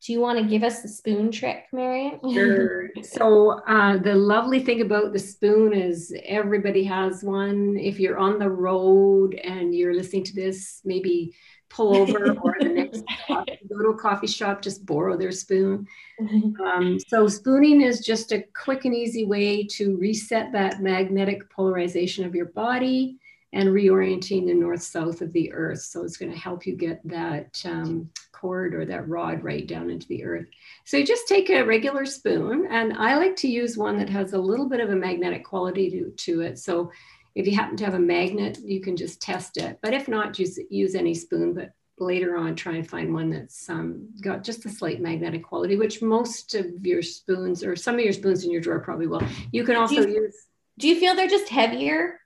Do 0.06 0.13
you 0.13 0.19
want 0.19 0.38
to 0.38 0.45
give 0.45 0.63
us 0.63 0.82
the 0.82 0.88
spoon 0.88 1.32
trick, 1.32 1.65
Marion? 1.73 2.19
Sure. 2.34 2.89
So, 3.01 3.60
uh, 3.67 3.97
the 3.97 4.13
lovely 4.13 4.63
thing 4.63 4.82
about 4.82 5.13
the 5.13 5.19
spoon 5.19 5.73
is 5.73 6.15
everybody 6.23 6.84
has 6.84 7.23
one. 7.23 7.75
If 7.78 7.99
you're 7.99 8.19
on 8.19 8.38
the 8.38 8.49
road 8.49 9.34
and 9.34 9.73
you're 9.73 9.95
listening 9.95 10.25
to 10.25 10.36
this, 10.36 10.82
maybe 10.86 11.36
pull 11.69 11.95
over 11.95 12.32
or 12.43 12.56
the 12.60 12.69
next 12.69 13.04
coffee, 13.28 13.60
go 13.69 13.82
to 13.82 13.89
a 13.89 13.97
coffee 13.97 14.28
shop, 14.28 14.62
just 14.62 14.86
borrow 14.86 15.17
their 15.17 15.32
spoon. 15.32 15.88
Mm-hmm. 16.21 16.62
Um, 16.62 16.99
so 17.08 17.28
spooning 17.28 17.82
is 17.82 17.99
just 18.06 18.32
a 18.32 18.45
quick 18.56 18.86
and 18.86 18.95
easy 18.95 19.25
way 19.25 19.65
to 19.71 19.97
reset 19.97 20.51
that 20.51 20.82
magnetic 20.82 21.49
polarization 21.49 22.25
of 22.25 22.36
your 22.36 22.47
body 22.47 23.17
and 23.54 23.69
reorienting 23.69 24.45
the 24.45 24.54
north 24.54 24.82
south 24.82 25.21
of 25.21 25.32
the 25.32 25.51
earth. 25.54 25.82
So 25.82 26.04
it's 26.04 26.17
going 26.17 26.32
to 26.32 26.38
help 26.38 26.67
you 26.67 26.75
get 26.75 26.99
that 27.08 27.62
um, 27.65 28.10
cord 28.34 28.75
or 28.75 28.86
that 28.86 29.08
rod 29.08 29.43
right 29.43 29.65
down 29.65 29.89
into 29.89 30.08
the 30.08 30.25
earth. 30.25 30.45
So 30.84 30.97
you 30.97 31.06
just 31.06 31.28
take 31.28 31.49
a 31.49 31.63
regular 31.63 32.06
spoon, 32.06 32.67
and 32.69 32.93
I 32.93 33.15
like 33.15 33.36
to 33.38 33.47
use 33.47 33.78
one 33.78 33.97
that 33.97 34.10
has 34.10 34.34
a 34.34 34.38
little 34.38 34.67
bit 34.67 34.82
of 34.82 34.89
a 34.89 34.95
magnetic 34.95 35.45
quality 35.45 35.89
to, 35.91 36.12
to 36.12 36.41
it. 36.41 36.60
So 36.60 36.91
if 37.36 37.45
you 37.45 37.56
happen 37.56 37.78
to 37.78 37.86
have 37.86 37.93
a 37.93 38.00
magnet, 38.00 38.58
you 38.63 38.80
can 38.80 38.95
just 38.95 39.21
test 39.21 39.58
it. 39.58 39.78
But 39.82 39.93
if 39.93 40.08
not, 40.08 40.34
just 40.34 40.60
use 40.69 40.95
any 40.95 41.13
spoon. 41.13 41.54
But 41.54 41.71
later 42.00 42.38
on, 42.38 42.56
try 42.56 42.76
and 42.76 42.89
find 42.89 43.13
one 43.13 43.30
that's 43.30 43.69
um, 43.69 44.10
got 44.21 44.43
just 44.43 44.65
a 44.65 44.69
slight 44.69 45.02
magnetic 45.02 45.43
quality, 45.43 45.76
which 45.76 46.02
most 46.02 46.56
of 46.56 46.65
your 46.82 47.02
spoons 47.02 47.63
or 47.63 47.76
some 47.76 47.95
of 47.95 48.02
your 48.02 48.13
spoons 48.13 48.45
in 48.45 48.52
your 48.52 48.62
drawer 48.62 48.80
probably 48.80 49.08
will. 49.08 49.21
You 49.52 49.65
can 49.65 49.76
also 49.76 50.04
do 50.04 50.10
you, 50.10 50.21
use. 50.24 50.36
Do 50.80 50.88
you 50.88 51.00
feel 51.00 51.15
they're 51.15 51.28
just 51.28 51.50
heavier? 51.50 52.19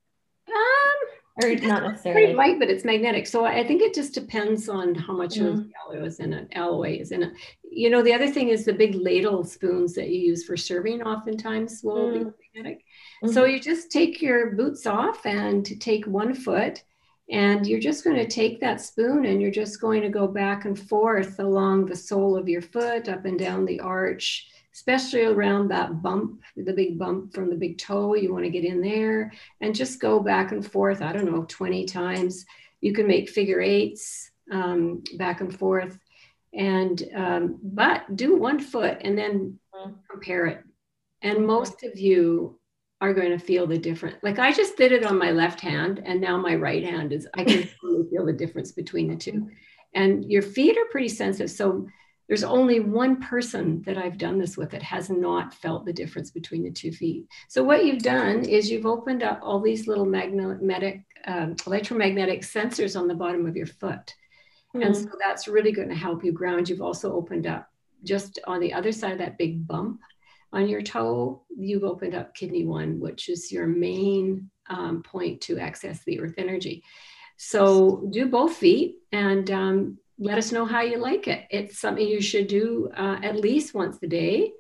Um, 0.48 0.99
or 1.44 1.56
not 1.56 1.84
necessarily. 1.84 2.22
Pretty 2.22 2.34
light, 2.34 2.60
but 2.60 2.70
it's 2.70 2.86
magnetic. 2.86 3.28
So 3.28 3.46
I 3.46 3.66
think 3.66 3.82
it 3.82 3.94
just 3.94 4.14
depends 4.14 4.70
on 4.70 4.96
how 4.96 5.14
much 5.14 5.36
mm. 5.36 5.48
of 5.48 5.58
the 5.58 5.72
alloy 5.86 6.06
is 6.06 6.20
in 6.20 6.34
it, 6.34 6.48
alloy 6.54 7.00
is 7.00 7.12
in 7.12 7.24
it. 7.24 7.34
You 7.72 7.90
know, 7.90 8.02
the 8.02 8.14
other 8.14 8.30
thing 8.30 8.50
is 8.50 8.66
the 8.66 8.74
big 8.74 8.96
ladle 8.96 9.44
spoons 9.44 9.94
that 9.96 10.10
you 10.10 10.20
use 10.20 10.46
for 10.46 10.58
serving 10.58 11.04
oftentimes 11.04 11.82
will 11.84 12.08
mm. 12.08 12.14
be 12.14 12.32
magnetic. 12.54 12.86
Mm-hmm. 13.24 13.34
So 13.34 13.46
you 13.46 13.60
just 13.60 13.92
take 13.92 14.22
your 14.22 14.52
boots 14.52 14.86
off 14.86 15.26
and 15.26 15.80
take 15.82 16.06
one 16.06 16.34
foot 16.34 16.84
and 17.32 17.68
you're 17.68 17.80
just 17.80 18.04
going 18.04 18.16
to 18.16 18.28
take 18.28 18.60
that 18.60 18.82
spoon 18.82 19.26
and 19.26 19.42
you're 19.42 19.52
just 19.52 19.80
going 19.80 20.02
to 20.02 20.10
go 20.10 20.28
back 20.28 20.66
and 20.66 20.78
forth 20.78 21.40
along 21.40 21.86
the 21.86 21.96
sole 21.96 22.36
of 22.36 22.50
your 22.50 22.62
foot, 22.62 23.08
up 23.08 23.26
and 23.26 23.38
down 23.38 23.66
the 23.66 23.80
arch, 23.80 24.48
especially 24.80 25.26
around 25.26 25.68
that 25.68 26.02
bump, 26.02 26.40
the 26.56 26.72
big 26.72 26.98
bump 26.98 27.34
from 27.34 27.50
the 27.50 27.56
big 27.58 27.78
toe. 27.78 28.16
You 28.16 28.32
want 28.32 28.46
to 28.46 28.50
get 28.50 28.64
in 28.64 28.82
there 28.82 29.34
and 29.60 29.76
just 29.76 30.00
go 30.00 30.22
back 30.22 30.54
and 30.54 30.66
forth, 30.66 31.02
I 31.02 31.12
don't 31.12 31.30
know, 31.30 31.44
20 31.50 31.84
times. 31.84 32.46
You 32.80 32.94
can 32.94 33.06
make 33.06 33.30
figure 33.30 33.60
eights 33.60 34.32
um, 34.50 35.04
back 35.18 35.42
and 35.42 35.54
forth. 35.54 36.00
And, 36.54 37.04
um, 37.14 37.60
but 37.62 38.16
do 38.16 38.38
one 38.38 38.58
foot 38.58 39.00
and 39.02 39.18
then 39.18 39.60
mm-hmm. 39.76 39.96
compare 40.10 40.46
it. 40.46 40.64
And 41.22 41.46
most 41.46 41.84
of 41.84 42.00
you 42.00 42.58
are 43.02 43.14
going 43.14 43.32
to 43.32 43.46
feel 43.46 43.68
the 43.68 43.78
difference. 43.78 44.16
Like 44.24 44.40
I 44.40 44.54
just 44.54 44.78
did 44.78 44.94
it 44.94 45.06
on 45.06 45.18
my 45.18 45.32
left 45.32 45.60
hand, 45.60 46.02
and 46.06 46.22
now 46.22 46.38
my 46.38 46.56
right 46.56 46.84
hand 46.84 47.12
is, 47.12 47.28
I 47.34 47.44
can 47.44 47.64
feel 48.10 48.26
the 48.26 48.34
difference 48.34 48.72
between 48.72 49.10
the 49.10 49.18
two. 49.18 49.50
And 49.94 50.24
your 50.32 50.42
feet 50.42 50.78
are 50.78 50.90
pretty 50.90 51.10
sensitive. 51.10 51.52
So 51.52 51.88
there's 52.30 52.44
only 52.44 52.80
one 52.80 53.20
person 53.20 53.82
that 53.82 53.98
I've 53.98 54.18
done 54.18 54.40
this 54.40 54.56
with 54.56 54.70
that 54.70 54.84
has 54.84 55.10
not 55.10 55.54
felt 55.54 55.86
the 55.86 55.92
difference 55.92 56.32
between 56.32 56.64
the 56.64 56.72
two 56.72 56.92
feet. 56.92 57.28
So 57.50 57.64
what 57.64 57.84
you've 57.84 58.04
done 58.04 58.46
is 58.46 58.70
you've 58.72 58.86
opened 58.86 59.24
up 59.24 59.40
all 59.42 59.60
these 59.60 59.88
little 59.88 60.06
magnetic, 60.06 61.04
um, 61.26 61.56
electromagnetic 61.66 62.44
sensors 62.44 62.98
on 62.98 63.08
the 63.08 63.16
bottom 63.16 63.46
of 63.46 63.58
your 63.58 63.66
foot. 63.66 64.16
Mm-hmm. 64.76 64.84
And 64.84 64.96
so 64.96 65.10
that's 65.20 65.48
really 65.48 65.72
going 65.72 65.90
to 65.90 65.96
help 65.96 66.24
you 66.24 66.32
ground. 66.32 66.70
You've 66.70 66.84
also 66.84 67.12
opened 67.14 67.48
up 67.48 67.68
just 68.04 68.40
on 68.46 68.62
the 68.62 68.74
other 68.74 68.92
side 68.92 69.14
of 69.14 69.18
that 69.18 69.38
big 69.38 69.68
bump 69.68 70.00
on 70.52 70.68
your 70.68 70.82
toe, 70.82 71.44
you've 71.56 71.84
opened 71.84 72.16
up 72.16 72.34
kidney 72.34 72.66
one, 72.66 73.00
which 73.00 73.30
is 73.30 73.52
your 73.52 73.68
main 73.68 74.50
um, 74.68 75.04
point 75.04 75.42
to 75.42 75.60
access 75.60 76.04
the 76.04 76.20
earth 76.20 76.36
energy. 76.38 76.84
So 77.38 78.08
do 78.12 78.28
both 78.28 78.56
feet 78.56 78.98
and 79.12 79.50
um, 79.52 79.98
let 80.20 80.38
us 80.38 80.52
know 80.52 80.66
how 80.66 80.82
you 80.82 80.98
like 80.98 81.28
it. 81.28 81.46
It's 81.50 81.80
something 81.80 82.06
you 82.06 82.22
should 82.22 82.48
do 82.48 82.90
uh, 82.96 83.20
at 83.24 83.38
least 83.38 83.74
once 83.74 83.98
a 84.04 84.08
day. 84.08 84.52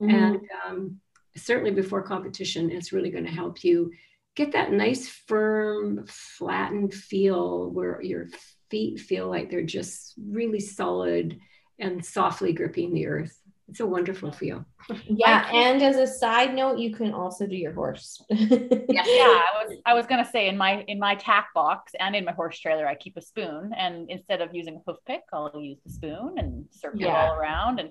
Mm-hmm. 0.00 0.14
And 0.14 0.40
um, 0.64 1.00
certainly 1.36 1.72
before 1.72 2.02
competition, 2.02 2.70
it's 2.70 2.92
really 2.92 3.10
going 3.10 3.24
to 3.24 3.30
help 3.30 3.64
you 3.64 3.92
get 4.36 4.52
that 4.52 4.72
nice, 4.72 5.08
firm, 5.08 6.06
flattened 6.06 6.94
feel 6.94 7.70
where 7.70 8.00
your 8.00 8.28
feet 8.70 9.00
feel 9.00 9.28
like 9.28 9.50
they're 9.50 9.62
just 9.64 10.14
really 10.16 10.60
solid 10.60 11.38
and 11.80 12.04
softly 12.04 12.52
gripping 12.52 12.94
the 12.94 13.06
earth 13.06 13.36
it's 13.68 13.80
a 13.80 13.86
wonderful 13.86 14.32
feel. 14.32 14.64
Yeah, 15.04 15.46
and 15.52 15.82
as 15.82 15.96
a 15.96 16.06
side 16.06 16.54
note, 16.54 16.78
you 16.78 16.94
can 16.94 17.12
also 17.12 17.46
do 17.46 17.54
your 17.54 17.72
horse. 17.72 18.22
yeah, 18.30 18.48
yeah. 18.88 19.04
I 19.06 19.62
was 19.62 19.76
I 19.84 19.94
was 19.94 20.06
gonna 20.06 20.24
say 20.24 20.48
in 20.48 20.56
my 20.56 20.84
in 20.88 20.98
my 20.98 21.16
tack 21.16 21.48
box 21.54 21.92
and 22.00 22.16
in 22.16 22.24
my 22.24 22.32
horse 22.32 22.58
trailer, 22.58 22.86
I 22.86 22.94
keep 22.94 23.18
a 23.18 23.20
spoon, 23.20 23.72
and 23.76 24.10
instead 24.10 24.40
of 24.40 24.54
using 24.54 24.76
a 24.76 24.80
hoof 24.86 24.96
pick, 25.06 25.20
I'll 25.32 25.52
use 25.60 25.78
the 25.84 25.92
spoon 25.92 26.34
and 26.38 26.64
circle 26.70 27.00
yeah. 27.00 27.28
all 27.28 27.34
around. 27.34 27.78
And 27.78 27.90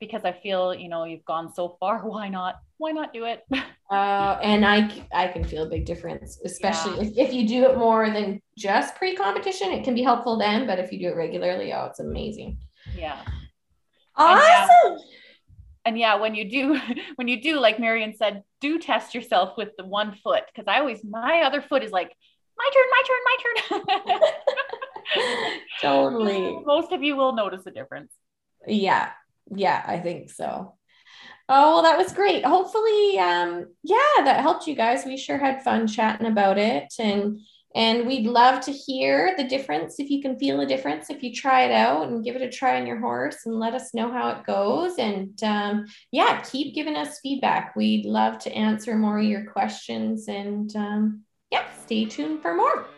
because 0.00 0.24
I 0.24 0.32
feel 0.32 0.74
you 0.74 0.88
know 0.88 1.04
you've 1.04 1.26
gone 1.26 1.52
so 1.52 1.76
far, 1.78 1.98
why 2.08 2.28
not? 2.28 2.56
Why 2.78 2.92
not 2.92 3.12
do 3.12 3.24
it? 3.24 3.44
uh, 3.90 4.38
and 4.42 4.64
I 4.64 4.90
I 5.12 5.28
can 5.28 5.44
feel 5.44 5.64
a 5.64 5.68
big 5.68 5.84
difference, 5.84 6.40
especially 6.42 6.96
yeah. 6.96 7.10
if, 7.10 7.28
if 7.28 7.34
you 7.34 7.46
do 7.46 7.66
it 7.66 7.76
more 7.76 8.08
than 8.08 8.40
just 8.56 8.94
pre 8.96 9.14
competition. 9.14 9.72
It 9.72 9.84
can 9.84 9.94
be 9.94 10.02
helpful 10.02 10.38
then, 10.38 10.66
but 10.66 10.78
if 10.78 10.90
you 10.90 10.98
do 10.98 11.08
it 11.08 11.16
regularly, 11.16 11.70
oh, 11.74 11.84
it's 11.84 12.00
amazing. 12.00 12.56
Yeah. 12.96 13.20
Awesome. 14.18 14.98
And 15.84 15.98
yeah, 15.98 16.16
when 16.16 16.34
you 16.34 16.50
do, 16.50 16.80
when 17.16 17.28
you 17.28 17.40
do, 17.40 17.58
like 17.58 17.78
Marion 17.80 18.14
said, 18.16 18.42
do 18.60 18.78
test 18.78 19.14
yourself 19.14 19.56
with 19.56 19.70
the 19.78 19.84
one 19.86 20.14
foot. 20.22 20.44
Cause 20.54 20.66
I 20.68 20.80
always, 20.80 21.02
my 21.04 21.42
other 21.42 21.62
foot 21.62 21.82
is 21.82 21.92
like, 21.92 22.12
my 22.56 22.70
turn, 22.74 22.86
my 22.90 23.02
turn, 23.06 24.10
my 24.10 24.20
turn. 24.20 24.20
totally. 25.82 26.58
Most 26.64 26.92
of 26.92 27.02
you 27.02 27.16
will 27.16 27.34
notice 27.34 27.64
a 27.66 27.70
difference. 27.70 28.12
Yeah. 28.66 29.10
Yeah, 29.54 29.82
I 29.86 29.98
think 29.98 30.30
so. 30.30 30.74
Oh, 31.50 31.74
well, 31.74 31.82
that 31.84 31.96
was 31.96 32.12
great. 32.12 32.44
Hopefully, 32.44 33.18
um, 33.18 33.68
yeah, 33.82 34.24
that 34.24 34.42
helped 34.42 34.66
you 34.66 34.74
guys. 34.74 35.06
We 35.06 35.16
sure 35.16 35.38
had 35.38 35.62
fun 35.64 35.86
chatting 35.86 36.26
about 36.26 36.58
it. 36.58 36.92
And 36.98 37.40
and 37.78 38.08
we'd 38.08 38.26
love 38.26 38.60
to 38.62 38.72
hear 38.72 39.34
the 39.36 39.44
difference 39.44 40.00
if 40.00 40.10
you 40.10 40.20
can 40.20 40.36
feel 40.36 40.60
a 40.60 40.66
difference 40.66 41.10
if 41.10 41.22
you 41.22 41.32
try 41.32 41.62
it 41.62 41.70
out 41.70 42.08
and 42.08 42.24
give 42.24 42.34
it 42.34 42.42
a 42.42 42.50
try 42.50 42.80
on 42.80 42.88
your 42.88 42.98
horse 42.98 43.46
and 43.46 43.54
let 43.54 43.72
us 43.72 43.94
know 43.94 44.10
how 44.10 44.30
it 44.30 44.44
goes. 44.44 44.98
And 44.98 45.40
um, 45.44 45.86
yeah, 46.10 46.40
keep 46.40 46.74
giving 46.74 46.96
us 46.96 47.20
feedback. 47.20 47.76
We'd 47.76 48.04
love 48.04 48.40
to 48.40 48.52
answer 48.52 48.96
more 48.96 49.20
of 49.20 49.24
your 49.24 49.44
questions. 49.44 50.26
And 50.26 50.74
um, 50.74 51.22
yeah, 51.52 51.66
stay 51.84 52.04
tuned 52.06 52.42
for 52.42 52.56
more. 52.56 52.88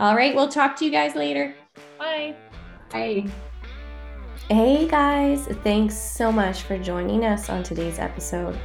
All 0.00 0.16
right, 0.16 0.34
we'll 0.34 0.48
talk 0.48 0.74
to 0.78 0.84
you 0.84 0.90
guys 0.90 1.14
later. 1.14 1.54
Bye. 1.96 2.34
Bye. 2.90 3.30
Hey 4.48 4.88
guys, 4.88 5.46
thanks 5.62 5.96
so 5.96 6.32
much 6.32 6.62
for 6.62 6.76
joining 6.76 7.24
us 7.24 7.48
on 7.48 7.62
today's 7.62 8.00
episode. 8.00 8.58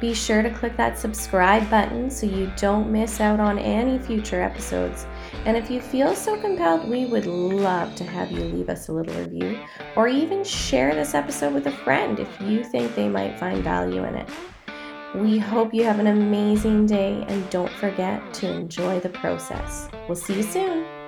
Be 0.00 0.14
sure 0.14 0.42
to 0.42 0.48
click 0.48 0.78
that 0.78 0.98
subscribe 0.98 1.68
button 1.68 2.10
so 2.10 2.26
you 2.26 2.50
don't 2.56 2.90
miss 2.90 3.20
out 3.20 3.38
on 3.38 3.58
any 3.58 3.98
future 3.98 4.40
episodes. 4.40 5.06
And 5.44 5.58
if 5.58 5.70
you 5.70 5.80
feel 5.80 6.14
so 6.14 6.40
compelled, 6.40 6.88
we 6.88 7.04
would 7.04 7.26
love 7.26 7.94
to 7.96 8.04
have 8.04 8.32
you 8.32 8.40
leave 8.40 8.70
us 8.70 8.88
a 8.88 8.92
little 8.92 9.14
review 9.14 9.58
or 9.96 10.08
even 10.08 10.42
share 10.42 10.94
this 10.94 11.14
episode 11.14 11.52
with 11.52 11.66
a 11.66 11.72
friend 11.72 12.18
if 12.18 12.40
you 12.40 12.64
think 12.64 12.94
they 12.94 13.10
might 13.10 13.38
find 13.38 13.62
value 13.62 14.04
in 14.04 14.14
it. 14.14 14.28
We 15.14 15.38
hope 15.38 15.74
you 15.74 15.84
have 15.84 15.98
an 15.98 16.06
amazing 16.06 16.86
day 16.86 17.24
and 17.28 17.50
don't 17.50 17.72
forget 17.72 18.32
to 18.34 18.50
enjoy 18.50 19.00
the 19.00 19.10
process. 19.10 19.88
We'll 20.08 20.16
see 20.16 20.36
you 20.36 20.42
soon. 20.42 20.99